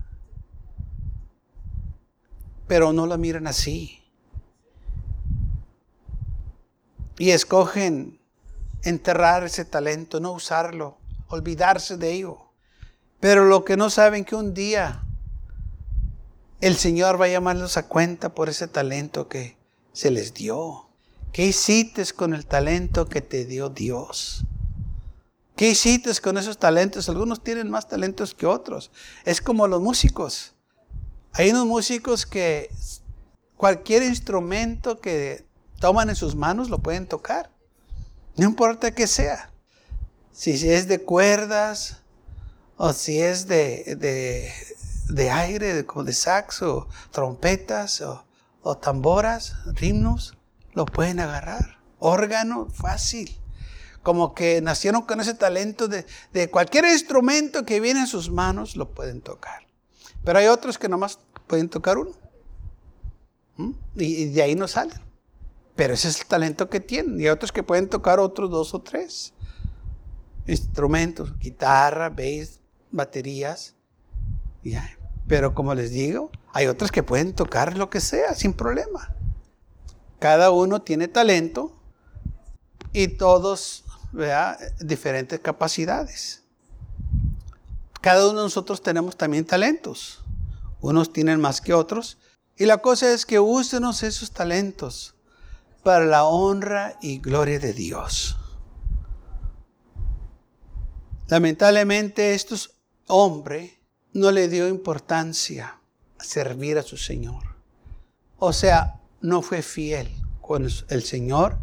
Pero 2.66 2.92
no 2.92 3.06
lo 3.06 3.16
miran 3.18 3.46
así. 3.46 4.02
Y 7.18 7.30
escogen 7.30 8.20
enterrar 8.82 9.44
ese 9.44 9.64
talento, 9.64 10.20
no 10.20 10.32
usarlo, 10.32 10.98
olvidarse 11.28 11.96
de 11.96 12.12
ello. 12.12 12.38
Pero 13.20 13.46
lo 13.46 13.64
que 13.64 13.76
no 13.76 13.90
saben 13.90 14.24
que 14.24 14.36
un 14.36 14.54
día 14.54 15.02
el 16.60 16.76
Señor 16.76 17.20
va 17.20 17.26
a 17.26 17.28
llamarlos 17.28 17.76
a 17.76 17.86
cuenta 17.86 18.34
por 18.34 18.48
ese 18.48 18.68
talento 18.68 19.28
que 19.28 19.56
se 19.92 20.10
les 20.10 20.34
dio. 20.34 20.88
¿Qué 21.32 21.46
hiciste 21.46 22.04
con 22.14 22.34
el 22.34 22.46
talento 22.46 23.08
que 23.08 23.20
te 23.20 23.44
dio 23.44 23.68
Dios? 23.68 24.44
¿Qué 25.58 25.70
hiciste 25.70 26.14
con 26.20 26.38
esos 26.38 26.56
talentos? 26.56 27.08
Algunos 27.08 27.42
tienen 27.42 27.68
más 27.68 27.88
talentos 27.88 28.32
que 28.32 28.46
otros. 28.46 28.92
Es 29.24 29.40
como 29.40 29.66
los 29.66 29.82
músicos. 29.82 30.54
Hay 31.32 31.50
unos 31.50 31.66
músicos 31.66 32.26
que 32.26 32.70
cualquier 33.56 34.04
instrumento 34.04 35.00
que 35.00 35.44
toman 35.80 36.10
en 36.10 36.14
sus 36.14 36.36
manos 36.36 36.70
lo 36.70 36.78
pueden 36.78 37.08
tocar. 37.08 37.50
No 38.36 38.46
importa 38.46 38.92
qué 38.92 39.08
sea. 39.08 39.50
Si 40.30 40.52
es 40.52 40.86
de 40.86 41.00
cuerdas 41.00 42.02
o 42.76 42.92
si 42.92 43.20
es 43.20 43.48
de, 43.48 43.96
de 45.08 45.30
aire, 45.32 45.84
como 45.86 46.04
de 46.04 46.12
saxo, 46.12 46.86
trompetas 47.10 48.00
o, 48.00 48.76
tamboras, 48.76 49.56
ritmos, 49.74 50.38
lo 50.74 50.86
pueden 50.86 51.18
agarrar. 51.18 51.80
Órgano, 51.98 52.68
fácil. 52.72 53.40
Como 54.08 54.32
que 54.32 54.62
nacieron 54.62 55.02
con 55.02 55.20
ese 55.20 55.34
talento 55.34 55.86
de, 55.86 56.48
cualquier 56.50 56.86
instrumento 56.86 57.66
que 57.66 57.78
viene 57.78 58.00
en 58.00 58.06
sus 58.06 58.30
manos, 58.30 58.74
lo 58.74 58.88
pueden 58.88 59.20
tocar. 59.20 59.66
Pero 60.24 60.38
hay 60.38 60.46
otros 60.46 60.78
que 60.78 60.88
nomás 60.88 61.18
pueden 61.46 61.68
tocar 61.68 61.98
uno. 61.98 62.12
¿Mm? 63.58 63.72
Y, 63.96 64.24
de 64.30 64.40
ahí 64.40 64.54
no 64.54 64.66
salen. 64.66 64.98
Pero 65.76 65.92
ese 65.92 66.08
es 66.08 66.22
el 66.22 66.26
talento 66.26 66.70
que 66.70 66.80
tienen. 66.80 67.20
Y 67.20 67.24
hay 67.24 67.28
otros 67.28 67.52
que 67.52 67.62
pueden 67.62 67.86
tocar 67.86 68.18
otros 68.18 68.50
dos 68.50 68.72
o 68.72 68.80
tres 68.80 69.34
instrumentos, 70.46 71.38
guitarra, 71.38 72.08
bass, 72.08 72.60
baterías. 72.90 73.74
Y 74.64 74.74
pero 75.26 75.54
como 75.54 75.74
les 75.74 75.90
digo, 75.90 76.30
hay 76.54 76.66
otras 76.66 76.90
que 76.90 77.02
pueden 77.02 77.34
tocar 77.34 77.76
lo 77.76 77.90
que 77.90 78.00
sea 78.00 78.34
sin 78.34 78.54
problema. 78.54 79.14
Cada 80.18 80.50
uno 80.50 80.80
tiene 80.80 81.08
talento 81.08 81.78
y 82.94 83.08
todos 83.08 83.84
diferentes 84.80 85.40
capacidades. 85.40 86.42
Cada 88.00 88.28
uno 88.28 88.38
de 88.38 88.44
nosotros 88.44 88.82
tenemos 88.82 89.16
también 89.16 89.44
talentos. 89.44 90.22
Unos 90.80 91.12
tienen 91.12 91.40
más 91.40 91.60
que 91.60 91.74
otros. 91.74 92.18
Y 92.56 92.66
la 92.66 92.78
cosa 92.78 93.12
es 93.12 93.26
que 93.26 93.38
úsenos 93.38 94.02
esos 94.02 94.30
talentos 94.30 95.14
para 95.82 96.04
la 96.04 96.24
honra 96.24 96.96
y 97.00 97.18
gloria 97.18 97.58
de 97.58 97.72
Dios. 97.72 98.36
Lamentablemente 101.28 102.34
estos 102.34 102.74
hombres 103.06 103.72
no 104.12 104.30
le 104.30 104.48
dio 104.48 104.68
importancia 104.68 105.78
a 106.18 106.24
servir 106.24 106.78
a 106.78 106.82
su 106.82 106.96
Señor. 106.96 107.42
O 108.38 108.52
sea, 108.52 109.00
no 109.20 109.42
fue 109.42 109.62
fiel 109.62 110.10
con 110.40 110.64
el 110.64 111.02
Señor, 111.02 111.58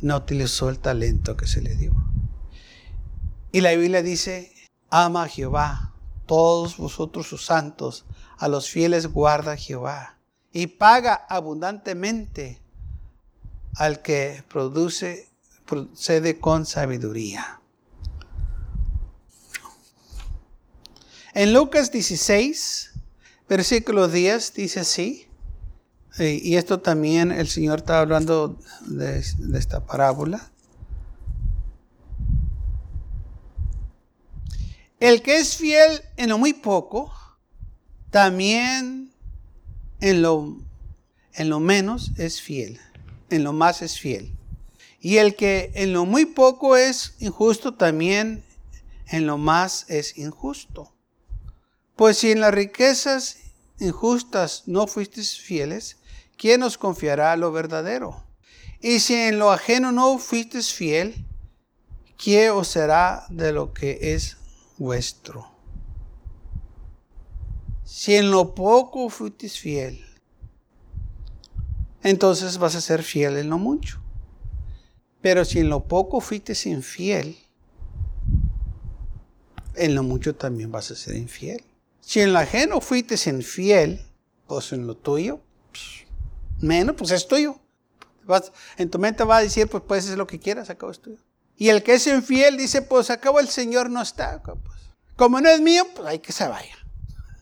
no 0.00 0.16
utilizó 0.16 0.68
el 0.68 0.78
talento 0.78 1.36
que 1.36 1.46
se 1.46 1.60
le 1.62 1.74
dio. 1.74 1.92
Y 3.52 3.60
la 3.60 3.72
Biblia 3.72 4.02
dice, 4.02 4.52
ama 4.90 5.24
a 5.24 5.28
Jehová, 5.28 5.94
todos 6.26 6.76
vosotros 6.76 7.26
sus 7.26 7.44
santos, 7.44 8.04
a 8.38 8.48
los 8.48 8.68
fieles 8.68 9.06
guarda 9.06 9.56
Jehová, 9.56 10.18
y 10.52 10.66
paga 10.66 11.14
abundantemente 11.14 12.60
al 13.76 14.02
que 14.02 14.44
produce, 14.48 15.28
procede 15.64 16.38
con 16.38 16.66
sabiduría. 16.66 17.60
En 21.34 21.52
Lucas 21.52 21.92
16, 21.92 22.92
versículo 23.48 24.08
10, 24.08 24.54
dice 24.54 24.80
así, 24.80 25.28
y 26.18 26.56
esto 26.56 26.80
también 26.80 27.30
el 27.30 27.48
Señor 27.48 27.80
está 27.80 28.00
hablando 28.00 28.58
de, 28.86 29.22
de 29.38 29.58
esta 29.58 29.84
parábola. 29.84 30.50
El 34.98 35.20
que 35.20 35.36
es 35.36 35.56
fiel 35.56 36.00
en 36.16 36.30
lo 36.30 36.38
muy 36.38 36.54
poco, 36.54 37.12
también 38.10 39.12
en 40.00 40.22
lo, 40.22 40.56
en 41.34 41.50
lo 41.50 41.60
menos 41.60 42.12
es 42.16 42.40
fiel, 42.40 42.80
en 43.28 43.44
lo 43.44 43.52
más 43.52 43.82
es 43.82 43.98
fiel. 43.98 44.34
Y 45.00 45.18
el 45.18 45.36
que 45.36 45.70
en 45.74 45.92
lo 45.92 46.06
muy 46.06 46.24
poco 46.24 46.76
es 46.76 47.14
injusto, 47.18 47.74
también 47.74 48.42
en 49.08 49.26
lo 49.26 49.36
más 49.36 49.84
es 49.88 50.16
injusto. 50.16 50.94
Pues 51.94 52.18
si 52.18 52.30
en 52.30 52.40
las 52.40 52.54
riquezas 52.54 53.36
injustas 53.78 54.62
no 54.66 54.86
fuisteis 54.86 55.38
fieles, 55.38 55.98
¿quién 56.36 56.62
os 56.62 56.78
confiará 56.78 57.36
lo 57.36 57.52
verdadero? 57.52 58.24
Y 58.80 59.00
si 59.00 59.14
en 59.14 59.38
lo 59.38 59.50
ajeno 59.50 59.92
no 59.92 60.18
fuisteis 60.18 60.72
fiel, 60.72 61.26
¿quién 62.16 62.50
os 62.52 62.68
será 62.68 63.26
de 63.30 63.52
lo 63.52 63.72
que 63.72 64.14
es 64.14 64.36
vuestro? 64.78 65.50
Si 67.84 68.14
en 68.14 68.30
lo 68.30 68.54
poco 68.54 69.08
fuisteis 69.08 69.58
fiel, 69.58 70.04
entonces 72.02 72.58
vas 72.58 72.74
a 72.74 72.80
ser 72.80 73.02
fiel 73.02 73.36
en 73.36 73.50
lo 73.50 73.58
mucho. 73.58 74.00
Pero 75.20 75.44
si 75.44 75.60
en 75.60 75.70
lo 75.70 75.88
poco 75.88 76.20
fuisteis 76.20 76.66
infiel, 76.66 77.36
en 79.74 79.94
lo 79.94 80.02
mucho 80.02 80.34
también 80.34 80.70
vas 80.72 80.90
a 80.90 80.96
ser 80.96 81.16
infiel. 81.16 81.64
Si 82.00 82.20
en 82.20 82.32
lo 82.32 82.38
ajeno 82.38 82.80
fuiste 82.80 83.16
infiel, 83.28 84.00
pues 84.46 84.72
en 84.72 84.86
lo 84.86 84.96
tuyo, 84.96 85.40
menos, 86.60 86.96
pues 86.96 87.10
es 87.10 87.26
tuyo. 87.26 87.58
en 88.76 88.90
tu 88.90 88.98
mente 88.98 89.24
va 89.24 89.38
a 89.38 89.42
decir, 89.42 89.68
pues 89.68 89.82
puedes 89.86 90.04
hacer 90.04 90.18
lo 90.18 90.26
que 90.26 90.40
quieras, 90.40 90.70
acabo 90.70 90.92
es 90.92 91.00
tuyo. 91.00 91.18
Y 91.56 91.70
el 91.70 91.82
que 91.82 91.94
es 91.94 92.06
infiel 92.06 92.56
dice, 92.56 92.82
pues 92.82 93.10
acabo 93.10 93.40
el 93.40 93.48
Señor 93.48 93.88
no 93.90 94.02
está. 94.02 94.42
Pues. 94.42 94.58
Como 95.16 95.40
no 95.40 95.48
es 95.48 95.60
mío, 95.60 95.86
pues 95.94 96.06
hay 96.06 96.18
que 96.18 96.32
se 96.32 96.46
vaya. 96.46 96.76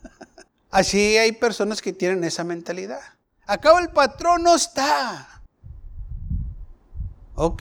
Así 0.70 1.16
hay 1.16 1.33
personas 1.33 1.83
que 1.83 1.92
tienen 1.92 2.22
esa 2.22 2.44
mentalidad. 2.44 3.00
Acabo 3.46 3.79
el 3.81 3.90
patrón 3.90 4.44
no 4.44 4.55
está. 4.55 5.42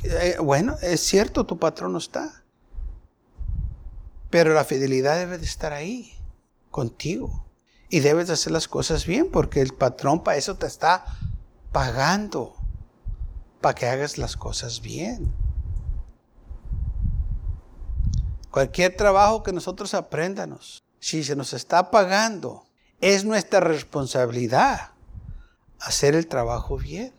Eh, 0.04 0.38
bueno, 0.40 0.78
es 0.82 1.02
cierto, 1.02 1.46
tu 1.46 1.58
patrón 1.58 1.94
no 1.94 1.98
está. 1.98 2.44
Pero 4.30 4.54
la 4.54 4.64
fidelidad 4.64 5.18
debe 5.18 5.38
de 5.38 5.46
estar 5.46 5.74
ahí 5.74 6.14
contigo. 6.70 7.46
Y 7.90 8.00
debes 8.00 8.30
hacer 8.30 8.52
las 8.52 8.68
cosas 8.68 9.06
bien 9.06 9.30
porque 9.32 9.62
el 9.62 9.74
patrón 9.74 10.24
para 10.24 10.38
eso 10.38 10.56
te 10.56 10.66
está 10.68 11.06
pagando, 11.74 12.56
para 13.60 13.76
que 13.76 13.88
hagas 13.88 14.18
las 14.18 14.38
cosas 14.38 14.82
bien. 14.82 15.34
Cualquier 18.50 18.96
trabajo 18.96 19.44
que 19.44 19.52
nosotros 19.52 19.94
aprendanos, 19.94 20.82
si 21.00 21.26
se 21.26 21.36
nos 21.36 21.52
está 21.52 21.92
pagando, 21.92 22.64
es 23.02 23.26
nuestra 23.26 23.60
responsabilidad 23.60 24.92
hacer 25.82 26.16
el 26.16 26.28
trabajo 26.28 26.78
bien. 26.78 27.14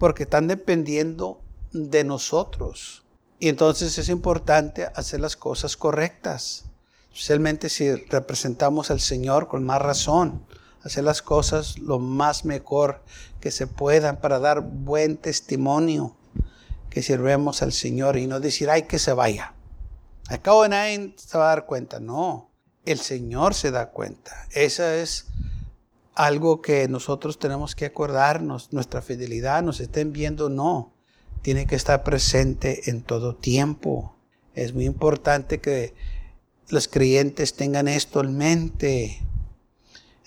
Porque 0.00 0.24
están 0.24 0.48
dependiendo 0.48 1.40
de 1.72 2.02
nosotros. 2.02 3.04
Y 3.38 3.48
entonces 3.48 3.96
es 3.98 4.08
importante 4.08 4.90
hacer 4.96 5.20
las 5.20 5.36
cosas 5.36 5.76
correctas 5.76 6.64
especialmente 7.12 7.68
si 7.68 7.92
representamos 7.92 8.90
al 8.90 9.00
Señor 9.00 9.48
con 9.48 9.64
más 9.64 9.82
razón, 9.82 10.44
hacer 10.82 11.04
las 11.04 11.22
cosas 11.22 11.78
lo 11.78 11.98
más 11.98 12.44
mejor 12.44 13.02
que 13.40 13.50
se 13.50 13.66
puedan 13.66 14.20
para 14.20 14.38
dar 14.38 14.60
buen 14.60 15.16
testimonio 15.16 16.16
que 16.90 17.02
sirvemos 17.02 17.62
al 17.62 17.72
Señor 17.72 18.16
y 18.16 18.26
no 18.26 18.40
decir, 18.40 18.68
ay, 18.68 18.82
que 18.82 18.98
se 18.98 19.12
vaya. 19.12 19.54
Acabo 20.28 20.64
de 20.64 20.68
nadie 20.68 21.14
se 21.16 21.38
va 21.38 21.44
a 21.44 21.54
dar 21.54 21.66
cuenta. 21.66 22.00
No, 22.00 22.50
el 22.84 22.98
Señor 22.98 23.54
se 23.54 23.70
da 23.70 23.90
cuenta. 23.90 24.46
Eso 24.50 24.84
es 24.84 25.26
algo 26.14 26.60
que 26.60 26.88
nosotros 26.88 27.38
tenemos 27.38 27.74
que 27.74 27.86
acordarnos. 27.86 28.72
Nuestra 28.72 29.02
fidelidad, 29.02 29.62
nos 29.62 29.80
estén 29.80 30.12
viendo, 30.12 30.50
no. 30.50 30.92
Tiene 31.42 31.66
que 31.66 31.76
estar 31.76 32.02
presente 32.02 32.90
en 32.90 33.02
todo 33.02 33.36
tiempo. 33.36 34.16
Es 34.54 34.74
muy 34.74 34.84
importante 34.84 35.60
que 35.60 35.94
los 36.68 36.88
creyentes 36.88 37.54
tengan 37.54 37.88
esto 37.88 38.20
en 38.20 38.36
mente. 38.36 39.22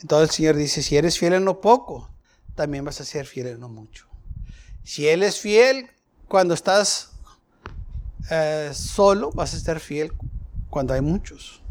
Entonces 0.03 0.29
el 0.29 0.35
Señor 0.35 0.55
dice, 0.57 0.83
si 0.83 0.97
eres 0.97 1.17
fiel 1.17 1.31
en 1.31 1.45
lo 1.45 1.61
poco, 1.61 2.09
también 2.55 2.83
vas 2.83 2.99
a 2.99 3.05
ser 3.05 3.25
fiel 3.25 3.47
en 3.47 3.61
lo 3.61 3.69
mucho. 3.69 4.07
Si 4.83 5.07
Él 5.07 5.23
es 5.23 5.39
fiel 5.39 5.91
cuando 6.27 6.53
estás 6.53 7.11
eh, 8.29 8.71
solo, 8.73 9.31
vas 9.31 9.53
a 9.53 9.59
ser 9.59 9.79
fiel 9.79 10.11
cuando 10.69 10.93
hay 10.93 10.99
muchos. 10.99 11.63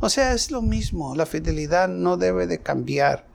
O 0.00 0.08
sea, 0.08 0.32
es 0.32 0.50
lo 0.50 0.62
mismo. 0.62 1.14
La 1.14 1.26
fidelidad 1.26 1.88
no 1.88 2.16
debe 2.16 2.46
de 2.46 2.62
cambiar. 2.62 3.26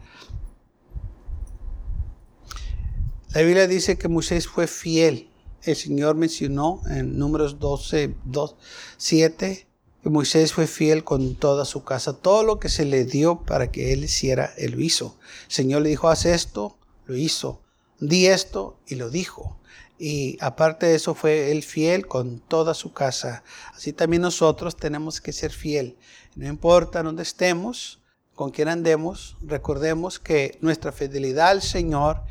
La 3.35 3.41
Biblia 3.41 3.67
dice 3.67 3.99
que 3.99 4.07
Moisés 4.07 4.47
fue 4.47 4.65
fiel. 4.65 5.29
El 5.61 5.75
Señor 5.75 6.15
mencionó 6.15 6.81
en 6.89 7.19
números 7.19 7.59
12, 7.59 8.15
2, 8.25 8.55
7 8.97 9.68
que 10.03 10.09
Moisés 10.09 10.53
fue 10.53 10.67
fiel 10.67 11.03
con 11.03 11.35
toda 11.35 11.65
su 11.65 11.83
casa. 11.83 12.13
Todo 12.13 12.43
lo 12.43 12.59
que 12.59 12.69
se 12.69 12.85
le 12.85 13.05
dio 13.05 13.41
para 13.43 13.71
que 13.71 13.93
él 13.93 14.03
hiciera, 14.03 14.53
él 14.57 14.71
lo 14.71 14.79
hizo. 14.81 15.17
El 15.47 15.51
Señor 15.53 15.81
le 15.81 15.89
dijo, 15.89 16.09
haz 16.09 16.25
esto, 16.25 16.77
lo 17.05 17.15
hizo. 17.15 17.61
Di 17.99 18.27
esto 18.27 18.79
y 18.87 18.95
lo 18.95 19.09
dijo. 19.09 19.59
Y 19.97 20.37
aparte 20.39 20.85
de 20.85 20.95
eso 20.95 21.13
fue 21.13 21.51
él 21.51 21.63
fiel 21.63 22.07
con 22.07 22.39
toda 22.39 22.73
su 22.73 22.93
casa. 22.93 23.43
Así 23.75 23.91
también 23.91 24.21
nosotros 24.21 24.77
tenemos 24.77 25.19
que 25.19 25.33
ser 25.33 25.51
fiel. 25.51 25.97
No 26.35 26.47
importa 26.47 27.03
dónde 27.03 27.23
estemos, 27.23 27.99
con 28.33 28.51
quién 28.51 28.69
andemos, 28.69 29.35
recordemos 29.41 30.17
que 30.17 30.57
nuestra 30.61 30.93
fidelidad 30.93 31.49
al 31.49 31.61
Señor 31.61 32.21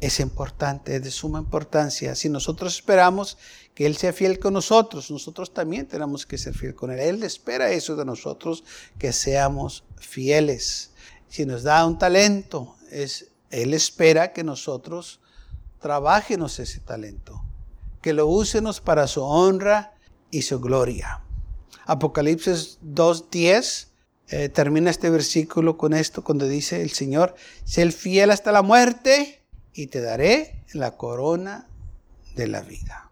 es 0.00 0.20
importante, 0.20 0.96
es 0.96 1.02
de 1.02 1.10
suma 1.10 1.40
importancia. 1.40 2.14
Si 2.14 2.28
nosotros 2.28 2.76
esperamos 2.76 3.36
que 3.74 3.86
Él 3.86 3.96
sea 3.96 4.12
fiel 4.12 4.38
con 4.38 4.54
nosotros, 4.54 5.10
nosotros 5.10 5.52
también 5.52 5.86
tenemos 5.86 6.24
que 6.24 6.38
ser 6.38 6.54
fiel 6.54 6.74
con 6.74 6.90
Él. 6.90 7.00
Él 7.00 7.22
espera 7.24 7.70
eso 7.70 7.96
de 7.96 8.04
nosotros, 8.04 8.64
que 8.98 9.12
seamos 9.12 9.84
fieles. 9.96 10.92
Si 11.28 11.44
nos 11.44 11.64
da 11.64 11.84
un 11.84 11.98
talento, 11.98 12.76
es, 12.90 13.30
Él 13.50 13.74
espera 13.74 14.32
que 14.32 14.44
nosotros 14.44 15.20
trabajemos 15.80 16.58
ese 16.60 16.80
talento, 16.80 17.42
que 18.00 18.12
lo 18.12 18.26
úsenos 18.26 18.80
para 18.80 19.06
su 19.08 19.22
honra 19.22 19.94
y 20.30 20.42
su 20.42 20.60
gloria. 20.60 21.22
Apocalipsis 21.86 22.78
2.10 22.82 23.88
eh, 24.30 24.48
termina 24.48 24.90
este 24.90 25.10
versículo 25.10 25.76
con 25.76 25.94
esto, 25.94 26.22
cuando 26.22 26.46
dice 26.46 26.82
el 26.82 26.90
Señor, 26.90 27.34
sé 27.64 27.82
el 27.82 27.92
fiel 27.92 28.30
hasta 28.30 28.52
la 28.52 28.62
muerte 28.62 29.37
y 29.78 29.86
te 29.86 30.00
daré 30.00 30.64
la 30.72 30.96
corona 30.96 31.68
de 32.34 32.48
la 32.48 32.62
vida 32.62 33.08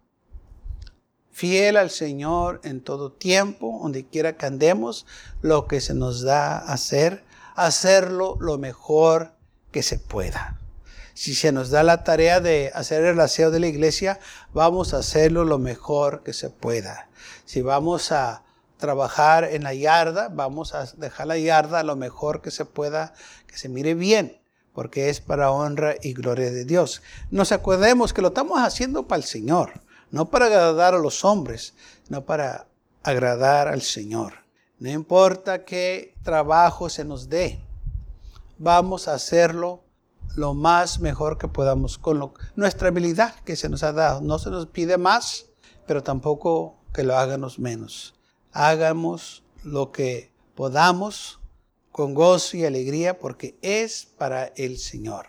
fiel 1.37 1.77
al 1.77 1.91
Señor 1.91 2.63
en 2.65 2.81
todo 2.81 3.13
tiempo, 3.13 3.81
donde 3.83 4.07
quiera 4.07 4.39
que 4.39 4.47
andemos, 4.47 5.05
lo 5.43 5.67
que 5.67 5.83
se 5.83 5.93
nos 5.93 6.23
da 6.23 6.57
hacer, 6.57 7.25
hacerlo 7.55 8.39
lo 8.41 8.57
mejor 8.57 9.33
que 9.71 9.83
se 9.83 9.99
pueda. 9.99 10.59
Si 11.13 11.35
se 11.35 11.53
nos 11.53 11.69
da 11.69 11.83
la 11.83 12.05
tarea 12.05 12.41
de 12.41 12.73
hacer 12.75 13.05
el 13.05 13.21
aseo 13.21 13.51
de 13.51 13.61
la 13.61 13.67
iglesia, 13.67 14.19
vamos 14.55 14.95
a 14.95 14.99
hacerlo 15.01 15.45
lo 15.45 15.59
mejor 15.59 16.23
que 16.23 16.33
se 16.33 16.49
pueda. 16.49 17.11
Si 17.45 17.61
vamos 17.61 18.13
a 18.13 18.43
trabajar 18.79 19.45
en 19.45 19.63
la 19.63 19.75
yarda, 19.75 20.31
vamos 20.31 20.75
a 20.75 20.87
dejar 20.97 21.27
la 21.27 21.37
yarda 21.37 21.83
lo 21.83 21.97
mejor 21.97 22.41
que 22.41 22.51
se 22.51 22.65
pueda, 22.65 23.13
que 23.47 23.59
se 23.59 23.69
mire 23.69 23.93
bien, 23.93 24.41
porque 24.77 25.09
es 25.11 25.21
para 25.21 25.51
honra 25.51 25.97
y 26.01 26.13
gloria 26.13 26.53
de 26.53 26.65
Dios. 26.65 27.03
Nos 27.33 27.51
acordemos 27.51 28.13
que 28.13 28.23
lo 28.23 28.29
estamos 28.29 28.61
haciendo 28.61 29.09
para 29.09 29.23
el 29.23 29.25
Señor 29.27 29.81
no 30.11 30.31
para 30.31 30.47
agradar 30.47 30.95
a 30.95 30.99
los 30.99 31.25
hombres, 31.25 31.75
no 32.09 32.25
para 32.25 32.67
agradar 33.03 33.69
al 33.69 33.83
Señor. 33.83 34.35
No 34.79 34.91
importa 34.91 35.65
qué 35.65 36.15
trabajo 36.23 36.89
se 36.89 37.05
nos 37.05 37.29
dé, 37.29 37.61
vamos 38.59 39.09
a 39.09 39.15
hacerlo 39.15 39.83
lo 40.35 40.53
más 40.55 41.01
mejor 41.01 41.39
que 41.39 41.49
podamos 41.49 41.97
con 41.97 42.33
nuestra 42.57 42.89
habilidad 42.89 43.35
que 43.45 43.57
se 43.57 43.69
nos 43.69 43.83
ha 43.83 43.93
dado. 43.93 44.21
No 44.21 44.39
se 44.39 44.51
nos 44.51 44.67
pide 44.67 44.99
más, 44.99 45.47
pero 45.87 46.03
tampoco 46.03 46.77
que 46.93 47.05
lo 47.05 47.17
hagamos 47.17 47.59
menos. 47.59 48.15
Hagamos 48.53 49.45
lo 49.65 49.93
que 49.93 50.31
podamos 50.55 51.41
con 51.97 52.13
gozo 52.13 52.59
y 52.59 52.67
alegría 52.67 53.19
porque 53.19 53.57
es 53.63 54.05
para 54.19 54.53
el 54.57 54.77
Señor. 54.77 55.29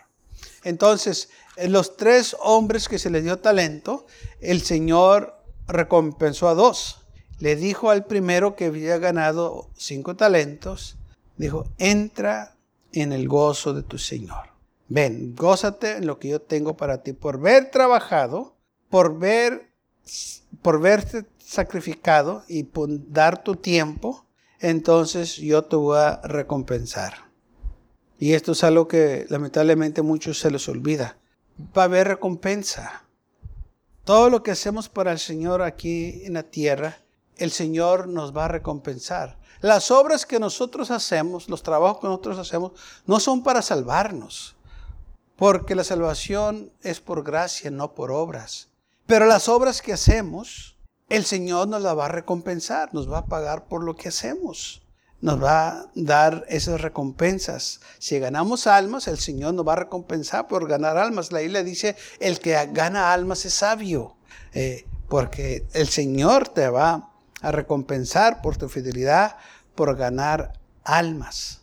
Entonces, 0.64 1.30
los 1.56 1.96
tres 1.96 2.36
hombres 2.40 2.90
que 2.90 2.98
se 2.98 3.08
les 3.08 3.24
dio 3.24 3.38
talento, 3.38 4.04
el 4.42 4.60
Señor 4.60 5.42
recompensó 5.66 6.46
a 6.46 6.52
dos. 6.52 7.06
Le 7.38 7.56
dijo 7.56 7.88
al 7.88 8.04
primero 8.04 8.54
que 8.54 8.66
había 8.66 8.98
ganado 8.98 9.70
cinco 9.78 10.14
talentos, 10.14 10.98
dijo, 11.38 11.64
entra 11.78 12.54
en 12.92 13.14
el 13.14 13.28
gozo 13.28 13.72
de 13.72 13.82
tu 13.82 13.96
Señor. 13.96 14.50
Ven, 14.88 15.34
gózate 15.34 15.92
en 15.92 16.06
lo 16.06 16.18
que 16.18 16.28
yo 16.28 16.42
tengo 16.42 16.76
para 16.76 17.02
ti 17.02 17.14
por 17.14 17.40
ver 17.40 17.70
trabajado, 17.70 18.56
por 18.90 19.18
ver, 19.18 19.70
por 20.60 20.82
verte 20.82 21.24
sacrificado 21.38 22.44
y 22.46 22.64
por 22.64 22.90
dar 23.10 23.42
tu 23.42 23.56
tiempo, 23.56 24.26
entonces 24.60 25.36
yo 25.36 25.64
te 25.64 25.76
voy 25.76 25.98
a 25.98 26.20
recompensar. 26.22 27.28
Y 28.18 28.32
esto 28.32 28.52
es 28.52 28.64
algo 28.64 28.88
que 28.88 29.26
lamentablemente 29.28 30.02
muchos 30.02 30.40
se 30.40 30.50
les 30.50 30.68
olvida. 30.68 31.18
Va 31.76 31.82
a 31.82 31.84
haber 31.84 32.08
recompensa. 32.08 33.04
Todo 34.04 34.30
lo 34.30 34.42
que 34.42 34.50
hacemos 34.50 34.88
para 34.88 35.12
el 35.12 35.18
Señor 35.18 35.62
aquí 35.62 36.22
en 36.24 36.34
la 36.34 36.42
tierra, 36.42 36.98
el 37.36 37.50
Señor 37.50 38.08
nos 38.08 38.36
va 38.36 38.46
a 38.46 38.48
recompensar. 38.48 39.38
Las 39.60 39.90
obras 39.90 40.24
que 40.24 40.38
nosotros 40.38 40.90
hacemos, 40.90 41.48
los 41.48 41.62
trabajos 41.62 42.00
que 42.00 42.06
nosotros 42.06 42.38
hacemos, 42.38 42.72
no 43.06 43.20
son 43.20 43.42
para 43.42 43.62
salvarnos, 43.62 44.56
porque 45.36 45.74
la 45.74 45.84
salvación 45.84 46.72
es 46.82 47.00
por 47.00 47.22
gracia, 47.22 47.70
no 47.70 47.94
por 47.94 48.10
obras. 48.10 48.68
Pero 49.06 49.26
las 49.26 49.48
obras 49.48 49.82
que 49.82 49.92
hacemos, 49.92 50.77
el 51.08 51.24
Señor 51.24 51.68
nos 51.68 51.82
las 51.82 51.96
va 51.96 52.06
a 52.06 52.10
recompensar, 52.10 52.92
nos 52.94 53.10
va 53.10 53.18
a 53.18 53.26
pagar 53.26 53.66
por 53.66 53.82
lo 53.82 53.96
que 53.96 54.08
hacemos 54.08 54.82
nos 55.20 55.42
va 55.42 55.68
a 55.68 55.90
dar 55.94 56.44
esas 56.48 56.80
recompensas. 56.80 57.80
Si 57.98 58.18
ganamos 58.18 58.66
almas, 58.66 59.08
el 59.08 59.18
Señor 59.18 59.54
nos 59.54 59.66
va 59.66 59.72
a 59.72 59.76
recompensar 59.76 60.46
por 60.46 60.68
ganar 60.68 60.96
almas. 60.96 61.32
La 61.32 61.40
Biblia 61.40 61.62
dice, 61.62 61.96
el 62.20 62.38
que 62.38 62.52
gana 62.72 63.12
almas 63.12 63.44
es 63.44 63.54
sabio, 63.54 64.16
eh, 64.54 64.84
porque 65.08 65.66
el 65.72 65.88
Señor 65.88 66.48
te 66.48 66.68
va 66.68 67.10
a 67.40 67.52
recompensar 67.52 68.42
por 68.42 68.56
tu 68.56 68.68
fidelidad, 68.68 69.36
por 69.74 69.96
ganar 69.96 70.52
almas. 70.84 71.62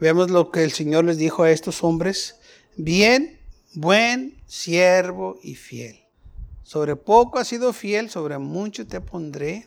Vemos 0.00 0.30
lo 0.30 0.50
que 0.50 0.64
el 0.64 0.72
Señor 0.72 1.04
les 1.04 1.18
dijo 1.18 1.42
a 1.42 1.50
estos 1.50 1.84
hombres. 1.84 2.36
Bien, 2.76 3.38
buen 3.74 4.42
siervo 4.46 5.38
y 5.42 5.54
fiel. 5.54 6.03
Sobre 6.64 6.96
poco 6.96 7.38
has 7.38 7.46
sido 7.46 7.72
fiel, 7.72 8.10
sobre 8.10 8.38
mucho 8.38 8.86
te 8.86 9.00
pondré. 9.00 9.66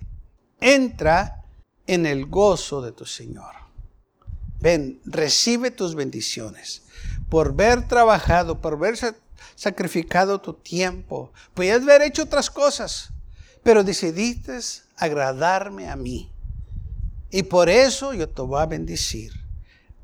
Entra 0.59 1.45
en 1.85 2.05
el 2.05 2.25
gozo 2.25 2.81
de 2.81 2.91
tu 2.91 3.05
Señor. 3.05 3.53
Ven, 4.59 4.99
recibe 5.05 5.69
tus 5.69 5.93
bendiciones 5.93 6.81
por 7.29 7.49
haber 7.49 7.87
trabajado, 7.87 8.59
por 8.59 8.73
haber 8.73 8.97
sacrificado 9.55 10.41
tu 10.41 10.53
tiempo. 10.53 11.31
Podías 11.53 11.83
haber 11.83 12.01
hecho 12.01 12.23
otras 12.23 12.49
cosas, 12.49 13.09
pero 13.61 13.83
decidiste 13.83 14.59
agradarme 14.97 15.89
a 15.89 15.95
mí. 15.95 16.31
Y 17.29 17.43
por 17.43 17.69
eso 17.69 18.15
yo 18.15 18.27
te 18.27 18.41
voy 18.41 18.59
a 18.59 18.65
bendecir. 18.65 19.33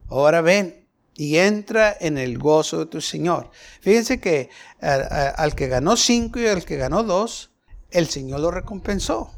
Ahora 0.10 0.42
ven 0.42 0.83
y 1.16 1.38
entra 1.38 1.96
en 2.00 2.18
el 2.18 2.38
gozo 2.38 2.80
de 2.80 2.86
tu 2.88 3.02
Señor. 3.02 3.50
Fíjense 3.82 4.20
que 4.20 4.50
al 4.82 5.56
que 5.56 5.68
ganó 5.68 5.96
cinco 5.96 6.40
y 6.40 6.48
al 6.48 6.66
que 6.66 6.78
ganó 6.78 7.04
dos, 7.04 7.52
el 7.92 8.08
Señor 8.08 8.40
lo 8.40 8.52
recompensó 8.52 9.32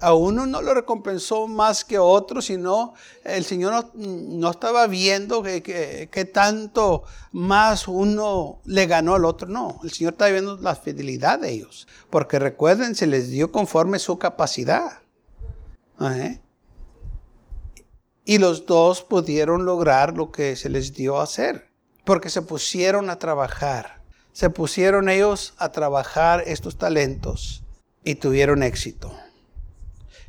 a 0.00 0.14
uno 0.14 0.46
no 0.46 0.62
lo 0.62 0.74
recompensó 0.74 1.46
más 1.46 1.84
que 1.84 1.96
a 1.96 2.02
otro, 2.02 2.40
sino 2.40 2.94
el 3.22 3.44
Señor 3.44 3.90
no, 3.94 4.50
estaba 4.50 4.86
viendo 4.86 5.42
que, 5.42 6.30
tanto 6.32 7.04
más 7.32 7.86
uno 7.86 8.60
le 8.64 8.86
ganó 8.86 9.14
al 9.14 9.24
otro, 9.24 9.48
no, 9.48 9.78
el 9.84 9.92
Señor 9.92 10.14
estaba 10.14 10.30
viendo 10.30 10.56
la 10.56 10.74
fidelidad 10.74 11.38
de 11.38 11.50
ellos, 11.50 11.86
porque 12.08 12.38
recuerden, 12.38 12.94
se 12.94 13.06
les 13.06 13.30
dio 13.30 13.52
conforme 13.52 13.98
su 13.98 14.18
capacidad. 14.18 15.00
¿eh? 16.00 16.40
Y 18.24 18.38
los 18.38 18.66
dos 18.66 19.02
pudieron 19.02 19.64
lograr 19.64 20.16
lo 20.16 20.30
que 20.30 20.56
se 20.56 20.68
les 20.68 20.94
dio 20.94 21.18
a 21.18 21.24
hacer, 21.24 21.70
porque 22.04 22.30
se 22.30 22.42
pusieron 22.42 23.10
a 23.10 23.18
trabajar, 23.18 24.02
se 24.32 24.50
pusieron 24.50 25.08
ellos 25.08 25.54
a 25.58 25.72
trabajar 25.72 26.42
estos 26.46 26.76
talentos 26.76 27.62
y 28.04 28.16
tuvieron 28.16 28.62
éxito. 28.62 29.12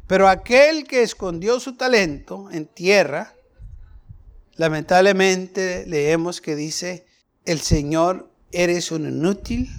Pero 0.07 0.27
aquel 0.27 0.87
que 0.87 1.03
escondió 1.03 1.59
su 1.59 1.77
talento 1.77 2.49
en 2.51 2.65
tierra, 2.65 3.33
lamentablemente 4.55 5.85
leemos 5.87 6.41
que 6.41 6.55
dice, 6.55 7.05
el 7.45 7.61
Señor 7.61 8.29
eres 8.51 8.91
un 8.91 9.07
inútil, 9.07 9.69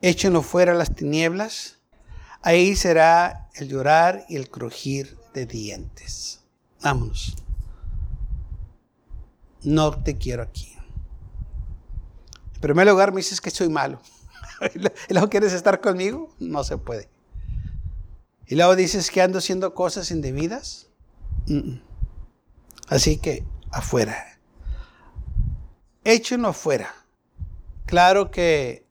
échenlo 0.00 0.42
fuera 0.42 0.74
las 0.74 0.94
tinieblas, 0.94 1.78
ahí 2.42 2.76
será 2.76 3.48
el 3.54 3.68
llorar 3.68 4.24
y 4.28 4.36
el 4.36 4.48
crujir 4.48 5.16
de 5.34 5.46
dientes. 5.46 6.41
Vámonos. 6.82 7.36
No 9.62 10.02
te 10.02 10.18
quiero 10.18 10.42
aquí. 10.42 10.76
primer 12.60 12.86
lugar 12.86 13.12
me 13.12 13.18
dices 13.18 13.40
que 13.40 13.50
soy 13.50 13.68
malo. 13.68 14.00
y 15.08 15.12
luego 15.12 15.28
quieres 15.28 15.52
estar 15.52 15.80
conmigo, 15.80 16.34
no 16.38 16.64
se 16.64 16.78
puede. 16.78 17.08
Y 18.46 18.56
luego 18.56 18.76
dices 18.76 19.10
que 19.10 19.22
ando 19.22 19.38
haciendo 19.38 19.74
cosas 19.74 20.10
indebidas. 20.10 20.88
Así 22.88 23.16
que 23.18 23.44
afuera. 23.70 24.38
Échenlo 26.04 26.48
afuera. 26.48 26.94
Claro 27.86 28.30
que 28.30 28.86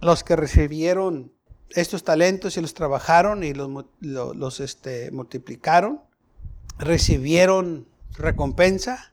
los 0.00 0.24
que 0.24 0.36
recibieron 0.36 1.32
estos 1.70 2.04
talentos 2.04 2.56
y 2.56 2.60
los 2.60 2.74
trabajaron 2.74 3.44
y 3.44 3.52
los, 3.54 4.60
este, 4.60 5.10
multiplicaron, 5.10 6.00
recibieron 6.80 7.86
recompensa, 8.12 9.12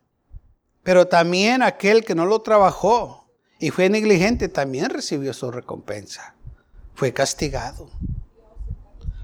pero 0.84 1.08
también 1.08 1.62
aquel 1.62 2.06
que 2.06 2.16
no 2.16 2.26
lo 2.26 2.42
trabajó 2.42 3.30
y 3.60 3.72
fue 3.72 3.90
negligente 3.90 4.48
también 4.48 4.90
recibió 4.90 5.34
su 5.34 5.52
recompensa. 5.52 6.36
Fue 6.96 7.14
castigado. 7.14 7.90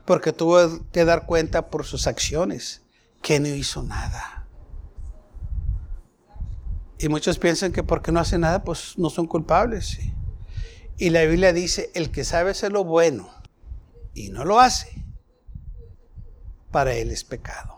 Porque 0.06 0.34
tuvo 0.34 0.86
que 0.91 1.06
dar 1.06 1.25
cuenta 1.25 1.69
por 1.69 1.86
sus 1.86 2.08
acciones 2.08 2.82
que 3.21 3.39
no 3.39 3.47
hizo 3.47 3.82
nada. 3.84 4.45
Y 6.99 7.08
muchos 7.08 7.39
piensan 7.39 7.71
que 7.71 7.84
porque 7.84 8.12
no 8.12 8.19
hace 8.19 8.38
nada, 8.38 8.63
pues 8.63 8.97
no 8.97 9.10
son 9.10 9.27
culpables. 9.27 9.99
Y 10.97 11.10
la 11.10 11.23
Biblia 11.23 11.53
dice, 11.53 11.89
el 11.95 12.12
que 12.12 12.25
sabe 12.25 12.51
hacer 12.51 12.73
lo 12.73 12.84
bueno 12.84 13.29
y 14.13 14.29
no 14.29 14.43
lo 14.43 14.60
hace, 14.60 15.06
para 16.71 16.93
él 16.93 17.12
es 17.12 17.23
pecado. 17.23 17.72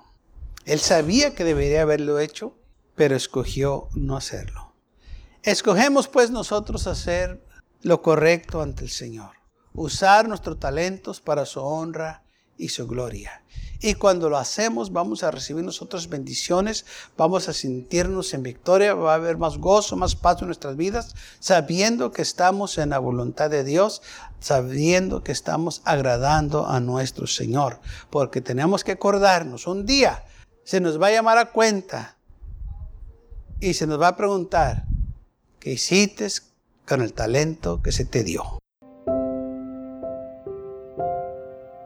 Él 0.65 0.79
sabía 0.79 1.35
que 1.35 1.43
debería 1.43 1.83
haberlo 1.83 2.19
hecho, 2.19 2.57
pero 2.95 3.15
escogió 3.15 3.87
no 3.93 4.17
hacerlo. 4.17 4.73
Escogemos 5.43 6.07
pues 6.07 6.31
nosotros 6.31 6.87
hacer 6.87 7.45
lo 7.83 8.01
correcto 8.01 8.63
ante 8.63 8.83
el 8.83 8.89
Señor, 8.89 9.33
usar 9.73 10.27
nuestros 10.27 10.59
talentos 10.59 11.21
para 11.21 11.45
su 11.45 11.61
honra 11.61 12.23
y 12.57 12.69
su 12.69 12.87
gloria. 12.87 13.43
Y 13.79 13.93
cuando 13.93 14.27
lo 14.27 14.37
hacemos 14.37 14.91
vamos 14.91 15.21
a 15.21 15.29
recibir 15.29 15.63
nosotros 15.63 16.09
bendiciones, 16.09 16.87
vamos 17.15 17.47
a 17.47 17.53
sentirnos 17.53 18.33
en 18.33 18.41
victoria, 18.41 18.95
va 18.95 19.11
a 19.11 19.15
haber 19.15 19.37
más 19.37 19.59
gozo, 19.59 19.95
más 19.95 20.15
paz 20.15 20.41
en 20.41 20.47
nuestras 20.47 20.77
vidas, 20.77 21.13
sabiendo 21.39 22.11
que 22.11 22.23
estamos 22.23 22.79
en 22.79 22.89
la 22.89 22.97
voluntad 22.97 23.51
de 23.51 23.63
Dios, 23.63 24.01
sabiendo 24.39 25.21
que 25.21 25.31
estamos 25.31 25.83
agradando 25.85 26.65
a 26.65 26.79
nuestro 26.79 27.27
Señor. 27.27 27.81
Porque 28.09 28.41
tenemos 28.41 28.83
que 28.83 28.93
acordarnos, 28.93 29.67
un 29.67 29.85
día 29.85 30.23
se 30.65 30.81
nos 30.81 30.99
va 30.99 31.07
a 31.07 31.11
llamar 31.11 31.37
a 31.37 31.51
cuenta 31.51 32.17
y 33.59 33.75
se 33.75 33.85
nos 33.85 34.01
va 34.01 34.09
a 34.09 34.17
preguntar, 34.17 34.85
¿qué 35.59 35.73
hiciste 35.73 36.27
con 36.87 37.01
el 37.01 37.13
talento 37.13 37.81
que 37.83 37.91
se 37.91 38.03
te 38.03 38.23
dio? 38.23 38.43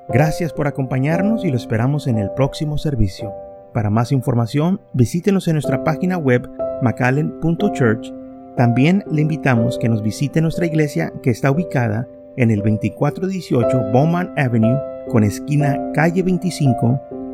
Gracias 0.08 0.54
por 0.54 0.68
acompañarnos 0.68 1.44
y 1.46 1.52
lo 1.52 1.58
esperamos 1.58 2.08
en 2.08 2.18
el 2.18 2.32
próximo 2.32 2.78
servicio. 2.78 3.34
Para 3.74 3.90
más 3.92 4.12
información, 4.12 4.82
visítenos 4.94 5.48
en 5.48 5.54
nuestra 5.54 5.84
página 5.84 6.18
web 6.18 6.50
macallen.church. 6.82 8.14
También 8.56 9.04
le 9.12 9.22
invitamos 9.22 9.78
que 9.78 9.90
nos 9.90 10.02
visite 10.02 10.42
nuestra 10.42 10.66
iglesia 10.66 11.12
que 11.22 11.30
está 11.30 11.52
ubicada 11.52 12.08
en 12.38 12.50
el 12.50 12.60
2418 12.60 13.92
Bowman 13.92 14.34
Avenue 14.38 14.80
con 15.12 15.24
esquina 15.24 15.78
calle 15.94 16.24
25 16.24 17.19